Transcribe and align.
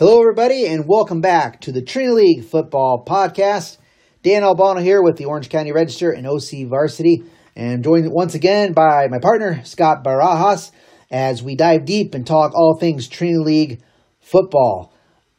Hello, 0.00 0.18
everybody, 0.18 0.66
and 0.66 0.88
welcome 0.88 1.20
back 1.20 1.60
to 1.60 1.72
the 1.72 1.82
Trinity 1.82 2.14
League 2.14 2.44
Football 2.46 3.04
Podcast. 3.06 3.76
Dan 4.22 4.42
Albano 4.42 4.80
here 4.80 5.02
with 5.02 5.18
the 5.18 5.26
Orange 5.26 5.50
County 5.50 5.72
Register 5.72 6.10
and 6.10 6.26
OC 6.26 6.68
Varsity, 6.70 7.22
and 7.54 7.84
joined 7.84 8.10
once 8.10 8.34
again 8.34 8.72
by 8.72 9.08
my 9.08 9.18
partner, 9.18 9.62
Scott 9.62 10.02
Barajas, 10.02 10.70
as 11.10 11.42
we 11.42 11.54
dive 11.54 11.84
deep 11.84 12.14
and 12.14 12.26
talk 12.26 12.54
all 12.54 12.78
things 12.80 13.08
Trinity 13.08 13.44
League 13.44 13.82
football. 14.20 14.94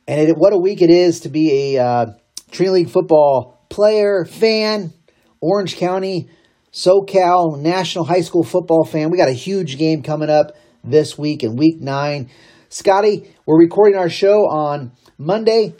And 0.08 0.30
it, 0.30 0.36
what 0.38 0.54
a 0.54 0.60
week 0.60 0.84
it 0.84 0.92
is 0.92 1.22
to 1.22 1.30
be 1.30 1.76
a 1.76 1.84
uh, 1.84 2.06
Trinity 2.52 2.84
League 2.84 2.92
football 2.92 3.66
player, 3.70 4.26
fan, 4.26 4.94
Orange 5.40 5.76
County, 5.78 6.30
SoCal, 6.72 7.60
National 7.60 8.06
High 8.06 8.22
School 8.22 8.44
football 8.44 8.86
fan. 8.86 9.10
We 9.10 9.18
got 9.18 9.28
a 9.28 9.32
huge 9.34 9.80
game 9.80 10.04
coming 10.04 10.30
up 10.30 10.56
this 10.84 11.18
week 11.18 11.44
in 11.44 11.56
week 11.56 11.82
nine. 11.82 12.30
Scotty, 12.74 13.30
we're 13.46 13.60
recording 13.60 14.00
our 14.00 14.10
show 14.10 14.48
on 14.48 14.94
Monday, 15.18 15.76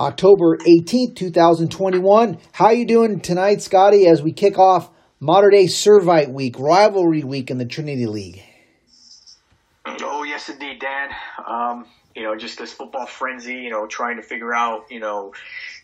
October 0.00 0.58
18th, 0.58 1.14
2021. 1.14 2.38
How 2.50 2.70
you 2.70 2.84
doing 2.84 3.20
tonight, 3.20 3.62
Scotty, 3.62 4.08
as 4.08 4.24
we 4.24 4.32
kick 4.32 4.58
off 4.58 4.90
Mater 5.20 5.50
Dei 5.50 5.66
Servite 5.66 6.32
Week, 6.32 6.58
rivalry 6.58 7.22
week 7.22 7.48
in 7.52 7.58
the 7.58 7.64
Trinity 7.64 8.06
League? 8.06 8.42
Oh, 9.86 10.24
yes, 10.24 10.48
indeed, 10.48 10.80
Dan. 10.80 11.10
Um, 11.46 11.86
you 12.16 12.24
know, 12.24 12.34
just 12.34 12.58
this 12.58 12.72
football 12.72 13.06
frenzy, 13.06 13.54
you 13.54 13.70
know, 13.70 13.86
trying 13.86 14.16
to 14.16 14.22
figure 14.22 14.52
out, 14.52 14.86
you 14.90 14.98
know, 14.98 15.32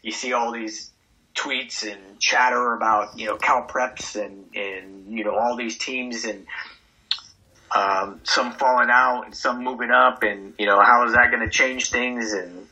you 0.02 0.10
see 0.10 0.32
all 0.32 0.50
these 0.50 0.90
tweets 1.36 1.88
and 1.88 2.18
chatter 2.20 2.74
about, 2.74 3.16
you 3.16 3.26
know, 3.26 3.36
CalPreps 3.36 4.20
and, 4.20 4.46
and, 4.56 5.16
you 5.16 5.22
know, 5.22 5.36
all 5.38 5.56
these 5.56 5.78
teams 5.78 6.24
and, 6.24 6.48
um, 7.74 8.20
some 8.24 8.52
falling 8.52 8.90
out 8.90 9.22
and 9.24 9.34
some 9.34 9.62
moving 9.64 9.90
up, 9.90 10.22
and 10.22 10.54
you 10.58 10.66
know 10.66 10.80
how 10.80 11.06
is 11.06 11.12
that 11.12 11.30
going 11.30 11.42
to 11.42 11.50
change 11.50 11.90
things? 11.90 12.32
And 12.32 12.66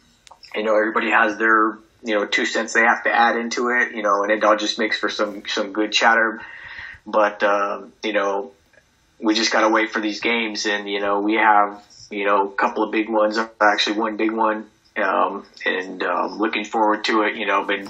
you 0.54 0.62
know 0.62 0.76
everybody 0.76 1.10
has 1.10 1.38
their 1.38 1.78
you 2.02 2.14
know 2.14 2.26
two 2.26 2.44
cents 2.44 2.72
they 2.72 2.82
have 2.82 3.04
to 3.04 3.10
add 3.10 3.36
into 3.36 3.68
it, 3.68 3.94
you 3.94 4.02
know, 4.02 4.22
and 4.22 4.30
it 4.30 4.44
all 4.44 4.56
just 4.56 4.78
makes 4.78 4.98
for 4.98 5.08
some 5.08 5.42
some 5.46 5.72
good 5.72 5.92
chatter. 5.92 6.40
But 7.06 7.42
um, 7.42 7.92
you 8.02 8.12
know 8.12 8.52
we 9.20 9.34
just 9.34 9.52
got 9.52 9.62
to 9.62 9.68
wait 9.68 9.90
for 9.90 10.00
these 10.00 10.20
games, 10.20 10.66
and 10.66 10.88
you 10.88 11.00
know 11.00 11.20
we 11.20 11.34
have 11.34 11.84
you 12.10 12.24
know 12.24 12.48
a 12.48 12.52
couple 12.52 12.82
of 12.82 12.92
big 12.92 13.08
ones, 13.08 13.38
actually 13.60 13.98
one 13.98 14.16
big 14.16 14.32
one, 14.32 14.66
um, 14.96 15.46
and 15.64 16.02
um, 16.02 16.38
looking 16.38 16.64
forward 16.64 17.04
to 17.04 17.22
it. 17.22 17.36
You 17.36 17.46
know, 17.46 17.64
been 17.64 17.88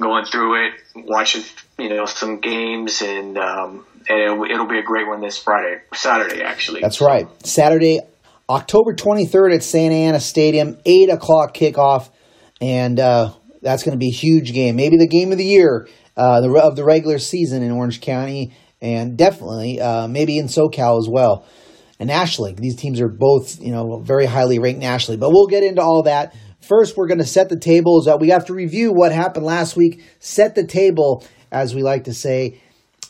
going 0.00 0.24
through 0.24 0.66
it, 0.66 0.72
watching 0.94 1.42
you 1.78 1.88
know 1.88 2.06
some 2.06 2.40
games, 2.40 3.02
and 3.02 3.38
um, 3.38 3.86
and 4.08 4.20
it'll, 4.20 4.44
it'll, 4.44 4.68
be 4.68 4.78
a 4.78 4.82
great 4.82 5.06
one 5.06 5.20
this 5.20 5.38
Friday, 5.38 5.80
Saturday 5.94 6.42
actually. 6.42 6.80
That's 6.80 7.00
right, 7.00 7.26
Saturday, 7.46 8.00
October 8.48 8.94
twenty 8.94 9.26
third 9.26 9.52
at 9.52 9.62
Santa 9.62 9.94
Ana 9.94 10.20
Stadium, 10.20 10.78
eight 10.84 11.10
o'clock 11.10 11.54
kickoff, 11.54 12.10
and 12.60 12.98
uh, 12.98 13.32
that's 13.62 13.82
going 13.82 13.94
to 13.94 13.98
be 13.98 14.08
a 14.08 14.14
huge 14.14 14.52
game, 14.52 14.76
maybe 14.76 14.96
the 14.96 15.08
game 15.08 15.32
of 15.32 15.38
the 15.38 15.44
year 15.44 15.88
uh, 16.16 16.40
the, 16.40 16.52
of 16.60 16.76
the 16.76 16.84
regular 16.84 17.18
season 17.18 17.62
in 17.62 17.72
Orange 17.72 18.00
County, 18.00 18.54
and 18.80 19.16
definitely 19.16 19.80
uh, 19.80 20.06
maybe 20.06 20.38
in 20.38 20.46
SoCal 20.46 20.98
as 20.98 21.08
well. 21.10 21.46
And 21.98 22.08
nationally, 22.08 22.54
these 22.56 22.76
teams 22.76 23.00
are 23.00 23.08
both 23.08 23.60
you 23.60 23.72
know 23.72 24.00
very 24.00 24.26
highly 24.26 24.58
ranked 24.58 24.80
nationally, 24.80 25.16
but 25.16 25.30
we'll 25.30 25.46
get 25.46 25.62
into 25.62 25.82
all 25.82 26.02
that. 26.04 26.34
First, 26.66 26.96
we're 26.96 27.08
going 27.08 27.18
to 27.18 27.26
set 27.26 27.48
the 27.48 27.58
table. 27.58 27.98
Is 27.98 28.06
that 28.06 28.20
we 28.20 28.30
have 28.30 28.46
to 28.46 28.54
review 28.54 28.92
what 28.92 29.12
happened 29.12 29.44
last 29.44 29.76
week, 29.76 30.02
set 30.18 30.54
the 30.54 30.66
table, 30.66 31.24
as 31.52 31.74
we 31.74 31.82
like 31.82 32.04
to 32.04 32.14
say, 32.14 32.60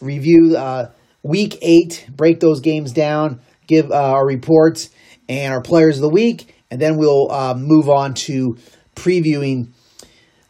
review 0.00 0.56
uh, 0.56 0.90
week 1.22 1.58
eight, 1.62 2.06
break 2.10 2.40
those 2.40 2.60
games 2.60 2.92
down, 2.92 3.40
give 3.66 3.90
uh, 3.90 3.94
our 3.94 4.26
reports 4.26 4.90
and 5.28 5.54
our 5.54 5.62
players 5.62 5.96
of 5.96 6.02
the 6.02 6.10
week, 6.10 6.54
and 6.70 6.80
then 6.80 6.96
we'll 6.96 7.30
uh, 7.30 7.54
move 7.56 7.88
on 7.88 8.14
to 8.14 8.56
previewing 8.96 9.68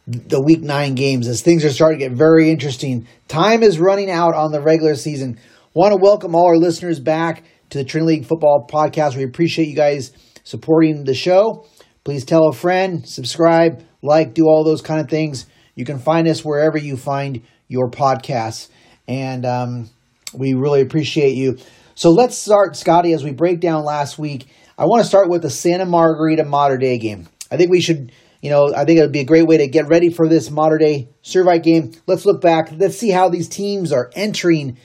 the 0.07 0.41
week 0.41 0.61
nine 0.61 0.95
games 0.95 1.27
as 1.27 1.41
things 1.41 1.63
are 1.63 1.71
starting 1.71 1.99
to 1.99 2.09
get 2.09 2.17
very 2.17 2.49
interesting. 2.49 3.07
Time 3.27 3.63
is 3.63 3.79
running 3.79 4.11
out 4.11 4.33
on 4.33 4.51
the 4.51 4.61
regular 4.61 4.95
season. 4.95 5.39
Want 5.73 5.91
to 5.91 5.97
welcome 5.97 6.35
all 6.35 6.47
our 6.47 6.57
listeners 6.57 6.99
back 6.99 7.43
to 7.69 7.79
the 7.79 7.83
Trinity 7.83 8.17
League 8.17 8.25
Football 8.25 8.67
Podcast. 8.69 9.15
We 9.15 9.23
appreciate 9.23 9.67
you 9.67 9.75
guys 9.75 10.11
supporting 10.43 11.05
the 11.05 11.15
show. 11.15 11.65
Please 12.05 12.23
tell 12.23 12.47
a 12.47 12.53
friend, 12.53 13.03
subscribe, 13.07 13.83
like, 14.03 14.35
do 14.35 14.45
all 14.45 14.63
those 14.63 14.83
kind 14.83 15.01
of 15.01 15.09
things. 15.09 15.47
You 15.73 15.85
can 15.85 15.97
find 15.97 16.27
us 16.27 16.45
wherever 16.45 16.77
you 16.77 16.97
find 16.97 17.41
your 17.67 17.89
podcasts. 17.89 18.69
And 19.07 19.43
um, 19.43 19.89
we 20.31 20.53
really 20.53 20.81
appreciate 20.81 21.33
you. 21.33 21.57
So 21.95 22.11
let's 22.11 22.37
start, 22.37 22.75
Scotty, 22.75 23.11
as 23.13 23.23
we 23.23 23.31
break 23.31 23.59
down 23.59 23.83
last 23.83 24.19
week. 24.19 24.45
I 24.77 24.85
want 24.85 25.01
to 25.01 25.07
start 25.07 25.29
with 25.29 25.41
the 25.41 25.49
Santa 25.49 25.87
Margarita 25.87 26.43
Mater 26.43 26.77
Dei 26.77 26.99
game. 26.99 27.27
I 27.49 27.57
think 27.57 27.71
we 27.71 27.81
should, 27.81 28.11
you 28.39 28.51
know, 28.51 28.71
I 28.75 28.85
think 28.85 28.99
it 28.99 29.01
would 29.01 29.11
be 29.11 29.21
a 29.21 29.25
great 29.25 29.47
way 29.47 29.57
to 29.57 29.67
get 29.67 29.87
ready 29.87 30.11
for 30.11 30.29
this 30.29 30.51
Mater 30.51 30.77
Dei 30.77 31.07
Servite 31.23 31.63
game. 31.63 31.93
Let's 32.05 32.27
look 32.27 32.39
back. 32.39 32.69
Let's 32.71 32.99
see 32.99 33.09
how 33.09 33.29
these 33.29 33.49
teams 33.49 33.91
are 33.91 34.11
entering 34.13 34.77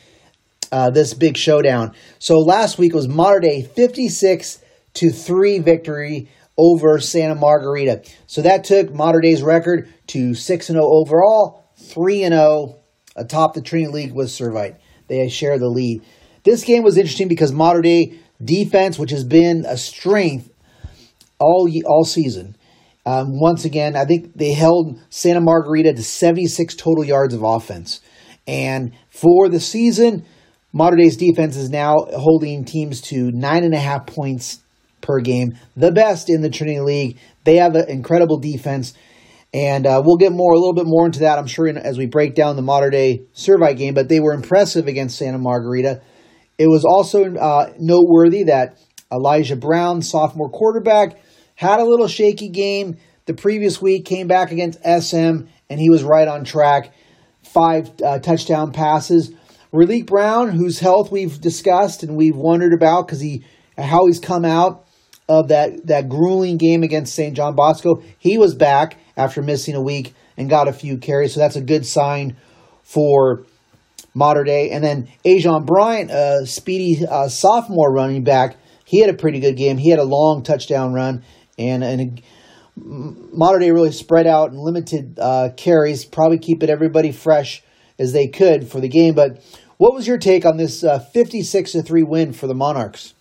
uh, 0.72 0.88
this 0.88 1.12
big 1.12 1.36
showdown. 1.36 1.94
So 2.18 2.38
last 2.38 2.78
week 2.78 2.94
was 2.94 3.08
Mater 3.08 3.40
Dei 3.40 3.60
56 3.60 4.62
to 4.94 5.10
3 5.10 5.58
victory 5.58 6.28
over 6.60 7.00
Santa 7.00 7.34
Margarita. 7.34 8.02
So 8.26 8.42
that 8.42 8.64
took 8.64 8.92
Mater 8.92 9.20
Dei's 9.20 9.42
record 9.42 9.88
to 10.08 10.34
6 10.34 10.66
0 10.66 10.80
overall, 10.82 11.64
3 11.76 12.20
0 12.20 12.76
atop 13.16 13.54
the 13.54 13.62
Trinity 13.62 13.92
League 13.92 14.12
with 14.12 14.28
Servite. 14.28 14.76
They 15.08 15.28
share 15.28 15.58
the 15.58 15.68
lead. 15.68 16.02
This 16.44 16.64
game 16.64 16.82
was 16.82 16.96
interesting 16.96 17.28
because 17.28 17.52
Mater 17.52 17.80
Dei 17.80 18.18
defense, 18.42 18.98
which 18.98 19.10
has 19.10 19.24
been 19.24 19.64
a 19.66 19.76
strength 19.76 20.50
all 21.38 21.68
all 21.86 22.04
season, 22.04 22.56
um, 23.06 23.40
once 23.40 23.64
again, 23.64 23.96
I 23.96 24.04
think 24.04 24.36
they 24.36 24.52
held 24.52 25.00
Santa 25.08 25.40
Margarita 25.40 25.94
to 25.94 26.02
76 26.02 26.74
total 26.76 27.04
yards 27.04 27.34
of 27.34 27.42
offense. 27.42 28.00
And 28.46 28.92
for 29.08 29.48
the 29.48 29.60
season, 29.60 30.24
Mater 30.72 30.96
Dei's 30.96 31.16
defense 31.16 31.56
is 31.56 31.70
now 31.70 31.96
holding 32.16 32.64
teams 32.64 33.00
to 33.02 33.30
nine 33.32 33.64
and 33.64 33.74
a 33.74 33.78
half 33.78 34.06
points 34.06 34.60
per 35.00 35.20
game, 35.20 35.56
the 35.76 35.92
best 35.92 36.30
in 36.30 36.42
the 36.42 36.50
Trinity 36.50 36.80
League. 36.80 37.18
They 37.44 37.56
have 37.56 37.74
an 37.74 37.88
incredible 37.88 38.38
defense. 38.38 38.94
And 39.52 39.84
uh, 39.86 40.00
we'll 40.04 40.16
get 40.16 40.32
more, 40.32 40.52
a 40.52 40.58
little 40.58 40.74
bit 40.74 40.86
more 40.86 41.06
into 41.06 41.20
that, 41.20 41.38
I'm 41.38 41.46
sure, 41.46 41.68
as 41.68 41.98
we 41.98 42.06
break 42.06 42.34
down 42.34 42.54
the 42.54 42.62
Mater 42.62 42.90
Dei 42.90 43.22
Servite 43.34 43.76
game. 43.76 43.94
But 43.94 44.08
they 44.08 44.20
were 44.20 44.32
impressive 44.32 44.86
against 44.86 45.18
Santa 45.18 45.38
Margarita. 45.38 46.02
It 46.56 46.68
was 46.68 46.84
also 46.84 47.34
uh, 47.34 47.72
noteworthy 47.78 48.44
that 48.44 48.78
Elijah 49.12 49.56
Brown, 49.56 50.02
sophomore 50.02 50.50
quarterback, 50.50 51.20
had 51.56 51.80
a 51.80 51.84
little 51.84 52.06
shaky 52.06 52.48
game 52.48 52.98
the 53.26 53.34
previous 53.34 53.82
week. 53.82 54.04
Came 54.04 54.28
back 54.28 54.52
against 54.52 54.78
SM, 54.82 55.46
and 55.68 55.80
he 55.80 55.90
was 55.90 56.04
right 56.04 56.28
on 56.28 56.44
track. 56.44 56.92
Five 57.42 57.90
uh, 58.04 58.20
touchdown 58.20 58.70
passes. 58.72 59.32
Raleek 59.72 60.06
Brown, 60.06 60.50
whose 60.50 60.80
health 60.80 61.10
we've 61.10 61.40
discussed 61.40 62.02
and 62.02 62.16
we've 62.16 62.36
wondered 62.36 62.72
about 62.72 63.06
because 63.06 63.20
he 63.20 63.44
how 63.78 64.06
he's 64.06 64.18
come 64.18 64.44
out 64.44 64.84
of 65.30 65.48
that 65.48 65.86
that 65.86 66.08
grueling 66.08 66.56
game 66.56 66.82
against 66.82 67.14
St. 67.14 67.36
John 67.36 67.54
Bosco. 67.54 68.02
He 68.18 68.36
was 68.36 68.54
back 68.54 68.98
after 69.16 69.40
missing 69.40 69.76
a 69.76 69.80
week 69.80 70.12
and 70.36 70.50
got 70.50 70.66
a 70.66 70.72
few 70.72 70.98
carries. 70.98 71.34
So 71.34 71.40
that's 71.40 71.54
a 71.54 71.60
good 71.60 71.86
sign 71.86 72.36
for 72.82 73.44
Mater 74.12 74.42
Dei. 74.42 74.70
And 74.70 74.82
then 74.82 75.08
Ajon 75.24 75.64
Bryant, 75.64 76.10
a 76.10 76.46
speedy 76.46 77.06
uh, 77.06 77.28
sophomore 77.28 77.92
running 77.92 78.24
back, 78.24 78.56
he 78.84 79.00
had 79.00 79.08
a 79.08 79.14
pretty 79.14 79.38
good 79.38 79.56
game. 79.56 79.78
He 79.78 79.90
had 79.90 80.00
a 80.00 80.04
long 80.04 80.42
touchdown 80.42 80.92
run, 80.92 81.22
and 81.56 81.84
and 81.84 82.22
Mater 82.76 83.60
Dei 83.60 83.70
really 83.70 83.92
spread 83.92 84.26
out 84.26 84.50
and 84.50 84.58
limited 84.58 85.16
uh, 85.20 85.50
carries, 85.56 86.04
probably 86.04 86.38
keeping 86.38 86.70
everybody 86.70 87.12
fresh 87.12 87.62
as 88.00 88.12
they 88.12 88.26
could 88.26 88.68
for 88.68 88.80
the 88.80 88.88
game. 88.88 89.14
But 89.14 89.44
what 89.76 89.94
was 89.94 90.08
your 90.08 90.18
take 90.18 90.44
on 90.44 90.56
this 90.56 90.82
uh, 90.82 90.98
56 90.98 91.72
to 91.72 91.82
three 91.82 92.02
win 92.02 92.32
for 92.32 92.48
the 92.48 92.54
Monarchs? 92.54 93.14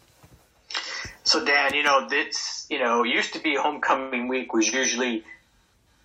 So 1.29 1.45
Dan, 1.45 1.75
you 1.75 1.83
know 1.83 2.09
this, 2.09 2.65
you 2.71 2.79
know, 2.79 3.03
used 3.03 3.33
to 3.33 3.39
be 3.39 3.55
homecoming 3.55 4.29
week 4.29 4.51
was 4.51 4.67
usually 4.67 5.23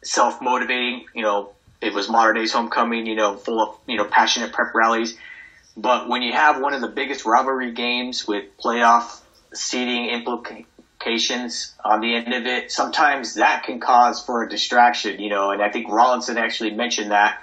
self 0.02 0.42
motivating. 0.42 1.06
You 1.14 1.22
know, 1.22 1.52
it 1.80 1.94
was 1.94 2.10
Mater 2.10 2.34
Dei's 2.34 2.52
homecoming, 2.52 3.06
you 3.06 3.14
know, 3.14 3.34
full 3.34 3.58
of, 3.58 3.78
you 3.86 3.96
know, 3.96 4.04
passionate 4.04 4.52
prep 4.52 4.74
rallies. 4.74 5.16
But 5.78 6.10
when 6.10 6.20
you 6.20 6.34
have 6.34 6.60
one 6.60 6.74
of 6.74 6.82
the 6.82 6.88
biggest 6.88 7.24
rivalry 7.24 7.72
games 7.72 8.28
with 8.28 8.54
playoff 8.62 9.22
seeding 9.54 10.10
implications 10.10 11.72
on 11.82 12.02
the 12.02 12.14
end 12.16 12.34
of 12.34 12.44
it, 12.44 12.70
sometimes 12.70 13.36
that 13.36 13.62
can 13.62 13.80
cause 13.80 14.22
for 14.22 14.42
a 14.42 14.48
distraction, 14.50 15.20
you 15.20 15.30
know, 15.30 15.52
and 15.52 15.62
I 15.62 15.70
think 15.70 15.88
Rollinson 15.88 16.36
actually 16.36 16.72
mentioned 16.72 17.12
that. 17.12 17.42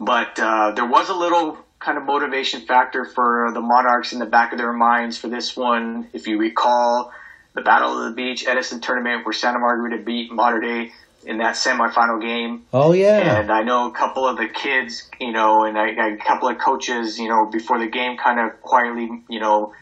But 0.00 0.40
uh, 0.40 0.72
there 0.74 0.86
was 0.86 1.10
a 1.10 1.14
little 1.14 1.58
kind 1.84 1.98
of 1.98 2.04
motivation 2.04 2.62
factor 2.62 3.04
for 3.04 3.50
the 3.52 3.60
Monarchs 3.60 4.12
in 4.12 4.18
the 4.18 4.26
back 4.26 4.52
of 4.52 4.58
their 4.58 4.72
minds 4.72 5.18
for 5.18 5.28
this 5.28 5.56
one. 5.56 6.08
If 6.12 6.26
you 6.26 6.38
recall, 6.38 7.12
the 7.54 7.62
Battle 7.62 7.98
of 7.98 8.10
the 8.10 8.16
Beach 8.16 8.46
Edison 8.46 8.80
tournament 8.80 9.24
where 9.24 9.32
Santa 9.32 9.58
Margarita 9.58 10.02
beat 10.02 10.32
Mater 10.32 10.60
Dei 10.60 10.92
in 11.24 11.38
that 11.38 11.54
semifinal 11.54 12.20
game. 12.20 12.64
Oh 12.72 12.92
yeah. 12.92 13.40
And 13.40 13.50
I 13.50 13.62
know 13.62 13.88
a 13.88 13.92
couple 13.92 14.26
of 14.26 14.36
the 14.36 14.48
kids, 14.48 15.08
you 15.20 15.32
know, 15.32 15.64
and 15.64 15.78
I, 15.78 15.88
a 15.88 16.16
couple 16.16 16.48
of 16.48 16.58
coaches, 16.58 17.18
you 17.18 17.28
know, 17.28 17.46
before 17.46 17.78
the 17.78 17.86
game, 17.86 18.16
kind 18.16 18.40
of 18.40 18.60
quietly, 18.60 19.22
you 19.28 19.40
know, 19.40 19.72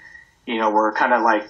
you 0.46 0.58
know, 0.58 0.70
were 0.70 0.92
kind 0.92 1.12
of 1.12 1.22
like 1.22 1.48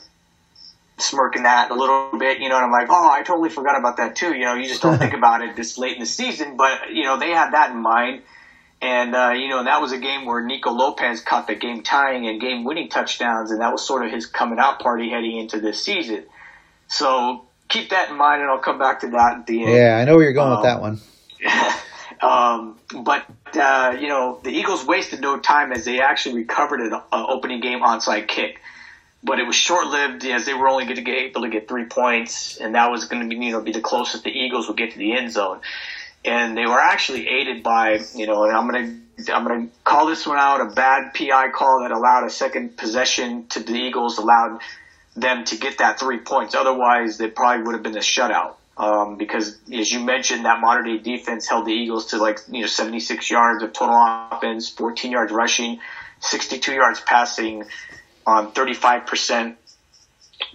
smirking 0.99 1.43
that 1.43 1.71
a 1.71 1.75
little 1.75 2.17
bit, 2.19 2.39
you 2.39 2.49
know, 2.49 2.57
and 2.57 2.67
I'm 2.67 2.71
like, 2.71 2.89
oh, 2.91 3.11
I 3.11 3.23
totally 3.23 3.51
forgot 3.51 3.79
about 3.79 3.97
that 3.97 4.17
too. 4.17 4.35
You 4.35 4.45
know, 4.45 4.55
you 4.55 4.69
just 4.69 4.83
don't 4.83 4.99
think 5.05 5.15
about 5.15 5.43
it 5.43 5.57
this 5.57 5.77
late 5.79 5.95
in 5.95 6.01
the 6.01 6.07
season, 6.07 6.57
but 6.57 6.91
you 6.93 7.05
know, 7.05 7.19
they 7.19 7.31
had 7.31 7.53
that 7.53 7.71
in 7.71 7.83
mind. 7.83 8.23
And, 8.83 9.15
uh, 9.15 9.31
you 9.31 9.49
know, 9.49 9.63
that 9.63 9.81
was 9.81 9.93
a 9.93 9.99
game 9.99 10.27
where 10.27 10.45
Nico 10.45 10.73
Lopez 10.73 11.21
caught 11.21 11.47
the 11.47 11.55
game 11.55 11.85
tying 11.85 12.27
and 12.27 12.41
game 12.41 12.65
winning 12.65 12.89
touchdowns, 12.89 13.53
and 13.53 13.61
that 13.61 13.71
was 13.71 13.87
sort 13.87 14.05
of 14.05 14.11
his 14.11 14.27
coming 14.27 14.59
out 14.59 14.81
party 14.81 15.09
heading 15.09 15.39
into 15.39 15.61
this 15.61 15.83
season. 15.83 16.25
So 16.89 17.47
keep 17.69 17.91
that 17.91 18.11
in 18.11 18.17
mind, 18.17 18.43
and 18.43 18.51
I'll 18.51 18.59
come 18.59 18.81
back 18.81 19.03
to 19.03 19.11
that 19.11 19.39
at 19.39 19.47
the 19.47 19.63
end. 19.63 19.73
Yeah, 19.73 19.99
I 19.99 20.05
know 20.05 20.17
where 20.17 20.25
you're 20.25 20.33
going 20.33 20.51
um, 20.51 20.57
with 20.57 20.65
that 20.65 20.81
one. 20.81 21.01
um, 22.21 23.05
but, 23.05 23.25
uh, 23.57 23.97
you 24.01 24.09
know, 24.09 24.41
the 24.43 24.51
Eagles 24.51 24.85
wasted 24.85 25.21
no 25.21 25.39
time 25.39 25.71
as 25.71 25.85
they 25.85 26.01
actually 26.01 26.35
recovered 26.35 26.81
an 26.81 26.93
uh, 26.93 27.01
opening 27.13 27.61
game 27.61 27.83
onside 27.83 28.27
kick. 28.27 28.61
But 29.23 29.39
it 29.39 29.47
was 29.47 29.55
short 29.55 29.87
lived 29.87 30.25
as 30.25 30.45
they 30.45 30.55
were 30.55 30.69
only 30.69 30.87
going 30.87 30.97
to 30.97 31.03
get 31.03 31.15
able 31.15 31.43
to 31.43 31.49
get 31.49 31.69
three 31.69 31.85
points, 31.85 32.57
and 32.57 32.75
that 32.75 32.91
was 32.91 33.05
going 33.05 33.23
to 33.23 33.29
be, 33.29 33.45
you 33.45 33.53
know, 33.53 33.61
be 33.61 33.71
the 33.71 33.81
closest 33.81 34.25
the 34.25 34.31
Eagles 34.31 34.67
would 34.67 34.77
get 34.77 34.91
to 34.91 34.99
the 34.99 35.17
end 35.17 35.31
zone 35.31 35.61
and 36.25 36.57
they 36.57 36.67
were 36.67 36.79
actually 36.81 37.29
aided 37.29 37.63
by, 37.63 38.01
you 38.15 38.27
know, 38.27 38.45
and 38.45 38.57
I'm 38.57 38.71
gonna 38.71 38.99
I'm 39.33 39.47
gonna 39.47 39.69
call 39.85 40.07
this 40.07 40.27
one 40.27 40.39
out 40.39 40.61
a 40.61 40.67
bad 40.75 41.15
PI 41.15 41.51
call 41.51 41.83
that 41.83 41.91
allowed 41.91 42.25
a 42.25 42.31
second 42.31 42.77
possession 42.77 43.47
to 43.49 43.61
the 43.61 43.75
Eagles, 43.75 44.19
allowed 44.19 44.61
them 45.17 45.45
to 45.45 45.57
get 45.57 45.79
that 45.79 45.99
three 45.99 46.19
points. 46.19 46.55
Otherwise, 46.55 47.19
they 47.19 47.29
probably 47.29 47.65
would 47.65 47.75
have 47.75 47.83
been 47.83 47.97
a 47.97 48.01
shutout. 48.01 48.55
Um, 48.77 49.17
because 49.17 49.59
as 49.71 49.93
you 49.93 50.01
mentioned, 50.01 50.47
that 50.47 50.61
Mater 50.61 50.83
Dei 50.83 50.99
defense 50.99 51.47
held 51.47 51.67
the 51.67 51.73
Eagles 51.73 52.07
to 52.07 52.19
like 52.19 52.39
you 52.49 52.63
know 52.63 52.67
76 52.67 53.31
yards 53.31 53.63
of 53.63 53.73
total 53.73 53.97
offense, 54.31 54.71
14 54.71 55.13
yards 55.13 55.33
rushing, 55.33 55.81
62 56.21 56.73
yards 56.73 57.01
passing, 57.01 57.65
on 58.27 58.53
35 58.53 59.07
percent 59.07 59.59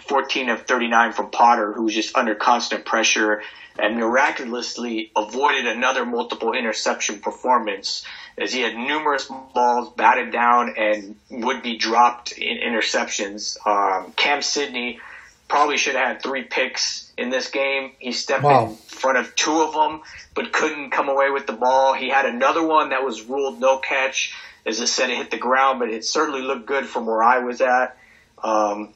14 0.07 0.49
of 0.49 0.61
39 0.63 1.13
from 1.13 1.29
Potter, 1.29 1.73
who 1.73 1.83
was 1.83 1.93
just 1.93 2.15
under 2.15 2.33
constant 2.33 2.85
pressure 2.85 3.43
and 3.79 3.97
miraculously 3.97 5.11
avoided 5.15 5.67
another 5.67 6.05
multiple 6.05 6.53
interception 6.53 7.19
performance 7.19 8.03
as 8.37 8.53
he 8.53 8.61
had 8.61 8.75
numerous 8.75 9.29
balls 9.53 9.93
batted 9.95 10.31
down 10.31 10.75
and 10.77 11.15
would 11.29 11.63
be 11.63 11.77
dropped 11.77 12.31
in 12.31 12.57
interceptions. 12.57 13.57
Um, 13.65 14.13
Cam 14.15 14.41
Sidney 14.41 14.99
probably 15.47 15.77
should 15.77 15.95
have 15.95 16.07
had 16.07 16.21
three 16.21 16.43
picks 16.43 17.11
in 17.17 17.29
this 17.29 17.49
game. 17.49 17.91
He 17.99 18.11
stepped 18.11 18.43
wow. 18.43 18.67
in 18.67 18.75
front 18.75 19.17
of 19.17 19.35
two 19.35 19.61
of 19.61 19.73
them, 19.73 20.01
but 20.35 20.51
couldn't 20.51 20.91
come 20.91 21.09
away 21.09 21.29
with 21.29 21.47
the 21.47 21.53
ball. 21.53 21.93
He 21.93 22.09
had 22.09 22.25
another 22.25 22.65
one 22.65 22.89
that 22.89 23.03
was 23.03 23.23
ruled 23.23 23.59
no 23.59 23.77
catch, 23.77 24.35
as 24.65 24.79
it 24.79 24.87
said 24.87 25.09
it 25.09 25.17
hit 25.17 25.31
the 25.31 25.37
ground, 25.37 25.79
but 25.79 25.89
it 25.89 26.03
certainly 26.03 26.41
looked 26.41 26.65
good 26.65 26.85
from 26.85 27.05
where 27.05 27.23
I 27.23 27.39
was 27.39 27.61
at. 27.61 27.97
Um, 28.43 28.93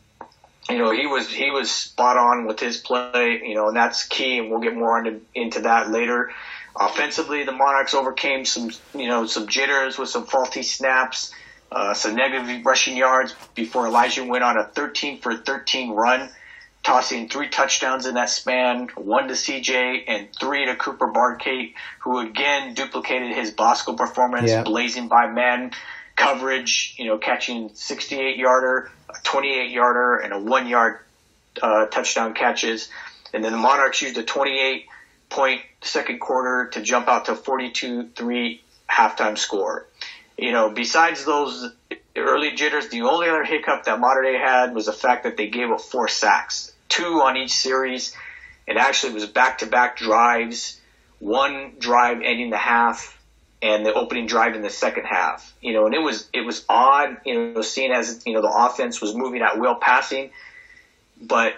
you 0.69 0.78
know, 0.78 0.92
he 0.92 1.08
was 1.08 1.30
he 1.30 1.52
was 1.52 1.72
spot 1.72 2.18
on 2.18 2.46
with 2.46 2.60
his 2.60 2.78
play, 2.78 3.42
you 3.44 3.56
know, 3.56 3.69
and 3.69 3.75
that's 3.75 4.08
key, 4.08 4.38
and 4.38 4.50
we'll 4.50 4.60
get 4.60 4.75
more 4.75 5.00
into 5.00 5.22
into 5.34 5.62
that 5.62 5.90
later. 5.90 6.31
Offensively, 6.80 7.44
the 7.44 7.52
Monarchs 7.52 7.94
overcame 7.94 8.46
some, 8.46 8.72
you 8.96 9.08
know, 9.08 9.25
some 9.25 9.48
jitters 9.48 9.98
with 9.98 10.08
some 10.08 10.25
faulty 10.25 10.63
snaps, 10.63 11.34
uh, 11.72 11.94
some 11.94 12.16
negative 12.16 12.66
rushing 12.66 12.96
yards 12.96 13.36
before 13.56 13.88
Elijah 13.88 14.24
went 14.24 14.44
on 14.44 14.58
a 14.58 14.63
13 14.63 15.19
for 15.19 15.36
13 15.36 15.90
run, 15.90 16.30
tossing 16.84 17.28
three 17.28 17.50
touchdowns 17.50 18.06
in 18.06 18.13
that 18.13 18.30
span, 18.30 18.88
one 18.96 19.28
to 19.28 19.34
CJ 19.34 20.04
and 20.08 20.30
three 20.40 20.66
to 20.66 20.75
Cooper 20.78 21.12
Barkate, 21.12 21.74
who 22.00 22.19
again 22.19 22.74
duplicated 22.74 23.36
his 23.36 23.52
Bosco 23.52 23.94
performance, 23.94 24.50
yeah. 24.50 24.63
blazing 24.63 25.10
by 25.10 25.28
man 25.28 25.72
coverage, 26.16 26.96
you 26.98 27.06
know, 27.06 27.18
catching 27.18 27.72
68 27.74 28.38
yarder, 28.38 28.92
a 29.10 29.13
28 29.24 29.72
yarder, 29.72 30.18
and 30.18 30.34
a 30.34 30.40
one 30.40 30.68
yard 30.68 31.00
uh, 31.62 31.86
touchdown 31.88 32.34
catches. 32.34 32.90
And 33.34 33.44
then 33.44 33.52
the 33.52 33.58
Monarchs 33.58 34.02
used 34.02 34.18
a 34.18 34.24
28 34.24 34.86
point 35.30 35.62
second 35.81 36.19
quarter 36.19 36.69
to 36.74 36.81
jump 36.81 37.08
out 37.08 37.25
to 37.25 37.36
42 37.36 38.10
3 38.16 38.62
halftime 38.90 39.38
score. 39.38 39.88
You 40.38 40.52
know, 40.52 40.72
besides 40.72 41.24
those 41.25 41.72
early 42.16 42.52
jitters, 42.52 42.90
the 42.90 43.02
only 43.02 43.30
other 43.30 43.44
hiccup 43.44 43.86
that 43.86 44.00
Mater 44.00 44.24
Dei 44.24 44.38
had 44.38 44.74
was 44.74 44.88
the 44.88 44.94
fact 44.94 45.24
that 45.24 45.38
they 45.38 45.48
gave 45.48 45.69
up 45.72 45.81
four 45.81 46.08
sacks, 46.08 46.72
two 46.90 47.22
on 47.22 47.38
each 47.38 47.54
series. 47.54 48.16
It 48.68 48.78
actually 48.78 49.13
was 49.13 49.25
back 49.25 49.60
to 49.60 49.66
back 49.66 49.98
drives, 49.98 50.80
one 51.19 51.74
drive 51.80 52.22
ending 52.24 52.50
the 52.50 52.58
half 52.58 53.18
and 53.62 53.86
the 53.86 53.94
opening 53.94 54.25
drive 54.25 54.56
in 54.56 54.62
the 54.62 54.69
second 54.69 55.06
half. 55.06 55.54
You 55.62 55.74
know, 55.74 55.86
and 55.86 55.94
it 55.94 56.02
was 56.02 56.28
it 56.34 56.42
was 56.42 56.66
odd, 56.68 57.18
you 57.25 57.54
know, 57.54 57.62
seeing 57.62 57.92
as 57.92 58.22
you 58.25 58.34
know 58.34 58.42
the 58.42 58.50
offense 58.50 59.02
was 59.02 59.13
moving 59.13 59.42
at 59.42 59.60
will 59.60 59.75
passing, 59.75 60.31
but 61.19 61.54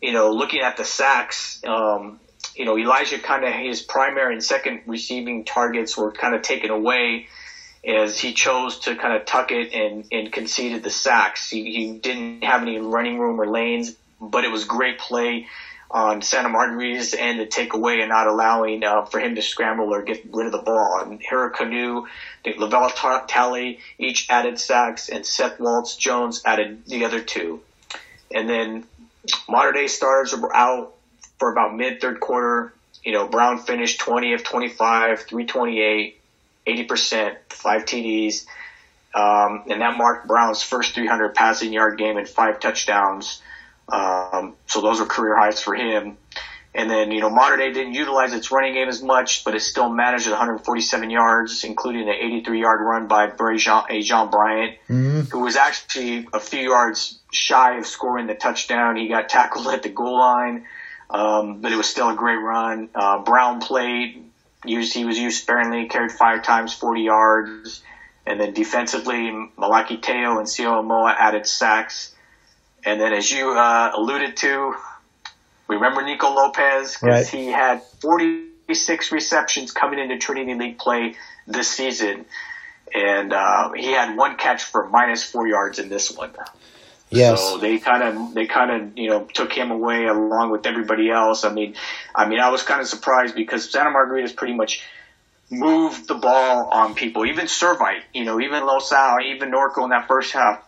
you 0.00 0.12
know, 0.12 0.30
looking 0.32 0.60
at 0.60 0.76
the 0.76 0.84
sacks, 0.84 1.62
um, 1.64 2.20
you 2.54 2.64
know, 2.66 2.76
Elijah 2.76 3.18
kind 3.18 3.44
of 3.44 3.54
his 3.54 3.80
primary 3.80 4.34
and 4.34 4.44
second 4.44 4.82
receiving 4.86 5.44
targets 5.44 5.96
were 5.96 6.12
kind 6.12 6.34
of 6.34 6.42
taken 6.42 6.70
away 6.70 7.26
as 7.86 8.18
he 8.18 8.32
chose 8.32 8.80
to 8.80 8.96
kind 8.96 9.14
of 9.14 9.26
tuck 9.26 9.50
it 9.50 9.72
and, 9.72 10.06
and 10.12 10.32
conceded 10.32 10.82
the 10.82 10.90
sacks. 10.90 11.50
He, 11.50 11.72
he 11.72 11.92
didn't 11.98 12.44
have 12.44 12.62
any 12.62 12.78
running 12.78 13.18
room 13.18 13.40
or 13.40 13.46
lanes, 13.46 13.94
but 14.20 14.44
it 14.44 14.48
was 14.50 14.64
great 14.64 14.98
play 14.98 15.46
on 15.90 16.22
Santa 16.22 16.48
Margarita's 16.48 17.14
end 17.14 17.38
to 17.38 17.46
take 17.46 17.74
away 17.74 18.00
and 18.00 18.08
not 18.08 18.26
allowing 18.26 18.82
uh, 18.82 19.04
for 19.04 19.20
him 19.20 19.34
to 19.34 19.42
scramble 19.42 19.94
or 19.94 20.02
get 20.02 20.24
rid 20.32 20.46
of 20.46 20.52
the 20.52 20.58
ball. 20.58 21.00
And 21.02 21.20
Hira 21.20 21.52
Kanu, 21.52 22.06
Lavelle 22.56 22.90
Tally 23.26 23.78
each 23.98 24.28
added 24.30 24.58
sacks, 24.58 25.08
and 25.08 25.24
Seth 25.24 25.60
Waltz 25.60 25.96
Jones 25.96 26.42
added 26.44 26.84
the 26.86 27.04
other 27.04 27.20
two. 27.20 27.60
And 28.32 28.48
then 28.48 28.84
Mater 29.48 29.72
Dei 29.72 29.86
starters 29.86 30.34
were 30.36 30.54
out 30.54 30.94
for 31.38 31.52
about 31.52 31.74
mid 31.74 32.00
third 32.00 32.20
quarter. 32.20 32.72
You 33.04 33.12
know, 33.12 33.28
Brown 33.28 33.58
finished 33.58 34.00
20 34.00 34.32
of 34.32 34.44
25, 34.44 35.22
328, 35.22 36.20
80%, 36.66 37.36
five 37.50 37.84
TDs. 37.84 38.46
Um, 39.14 39.64
and 39.70 39.80
that 39.80 39.96
marked 39.96 40.26
Brown's 40.26 40.62
first 40.62 40.94
300 40.94 41.34
passing 41.34 41.72
yard 41.72 41.98
game 41.98 42.16
and 42.16 42.28
five 42.28 42.60
touchdowns. 42.60 43.40
Um, 43.88 44.54
so 44.66 44.80
those 44.80 45.00
are 45.00 45.06
career 45.06 45.36
highs 45.36 45.62
for 45.62 45.74
him. 45.74 46.16
And 46.76 46.90
then, 46.90 47.12
you 47.12 47.20
know, 47.20 47.30
Mater 47.30 47.56
Dei 47.56 47.72
didn't 47.72 47.94
utilize 47.94 48.32
its 48.32 48.50
running 48.50 48.74
game 48.74 48.88
as 48.88 49.00
much, 49.00 49.44
but 49.44 49.54
it 49.54 49.60
still 49.60 49.88
managed 49.88 50.28
147 50.28 51.08
yards, 51.08 51.62
including 51.62 52.08
an 52.08 52.14
83 52.14 52.60
yard 52.60 52.80
run 52.80 53.06
by 53.06 53.30
Jean, 53.56 53.84
a 53.88 54.02
Jean 54.02 54.28
Bryant, 54.28 54.78
mm-hmm. 54.88 55.20
who 55.20 55.40
was 55.40 55.54
actually 55.54 56.26
a 56.32 56.40
few 56.40 56.70
yards 56.70 57.20
shy 57.32 57.78
of 57.78 57.86
scoring 57.86 58.26
the 58.26 58.34
touchdown. 58.34 58.96
He 58.96 59.06
got 59.06 59.28
tackled 59.28 59.68
at 59.68 59.84
the 59.84 59.88
goal 59.88 60.18
line, 60.18 60.64
um, 61.10 61.60
but 61.60 61.70
it 61.70 61.76
was 61.76 61.88
still 61.88 62.10
a 62.10 62.16
great 62.16 62.38
run. 62.38 62.88
Uh, 62.92 63.22
Brown 63.22 63.60
played, 63.60 64.24
used, 64.64 64.94
he 64.94 65.04
was 65.04 65.16
used 65.16 65.42
sparingly, 65.42 65.86
carried 65.86 66.10
five 66.10 66.42
times, 66.42 66.74
40 66.74 67.02
yards. 67.02 67.82
And 68.26 68.40
then 68.40 68.52
defensively, 68.52 69.30
Malaki 69.56 70.02
Teo 70.02 70.38
and 70.38 70.48
Sio 70.48 70.84
Moa 70.84 71.14
added 71.16 71.46
sacks. 71.46 72.13
And 72.84 73.00
then, 73.00 73.12
as 73.12 73.30
you 73.30 73.50
uh, 73.50 73.92
alluded 73.94 74.36
to, 74.38 74.74
we 75.68 75.76
remember 75.76 76.02
Nico 76.02 76.30
Lopez 76.34 76.94
because 76.94 77.02
right. 77.02 77.26
he 77.26 77.46
had 77.46 77.82
46 78.00 79.12
receptions 79.12 79.72
coming 79.72 79.98
into 79.98 80.18
Trinity 80.18 80.54
League 80.54 80.78
play 80.78 81.16
this 81.46 81.68
season, 81.68 82.26
and 82.94 83.32
uh, 83.32 83.72
he 83.72 83.92
had 83.92 84.16
one 84.16 84.36
catch 84.36 84.64
for 84.64 84.88
minus 84.88 85.24
four 85.24 85.46
yards 85.48 85.78
in 85.78 85.88
this 85.88 86.10
one. 86.10 86.30
Yes. 87.10 87.40
So 87.40 87.58
they 87.58 87.78
kind 87.78 88.02
of 88.02 88.34
they 88.34 88.46
kind 88.46 88.70
of 88.70 88.98
you 88.98 89.08
know 89.08 89.24
took 89.24 89.52
him 89.52 89.70
away 89.70 90.06
along 90.06 90.50
with 90.50 90.66
everybody 90.66 91.10
else. 91.10 91.44
I 91.44 91.52
mean, 91.52 91.74
I 92.14 92.26
mean 92.26 92.40
I 92.40 92.50
was 92.50 92.62
kind 92.62 92.80
of 92.80 92.88
surprised 92.88 93.34
because 93.34 93.70
Santa 93.70 93.90
Margarita's 93.90 94.32
pretty 94.32 94.54
much 94.54 94.82
moved 95.50 96.08
the 96.08 96.14
ball 96.14 96.68
on 96.70 96.94
people. 96.94 97.24
Even 97.26 97.46
Servite, 97.46 98.02
you 98.12 98.24
know, 98.24 98.40
even 98.40 98.64
Los 98.66 98.92
Al, 98.92 99.20
even 99.20 99.50
Norco 99.50 99.84
in 99.84 99.90
that 99.90 100.08
first 100.08 100.32
half 100.32 100.63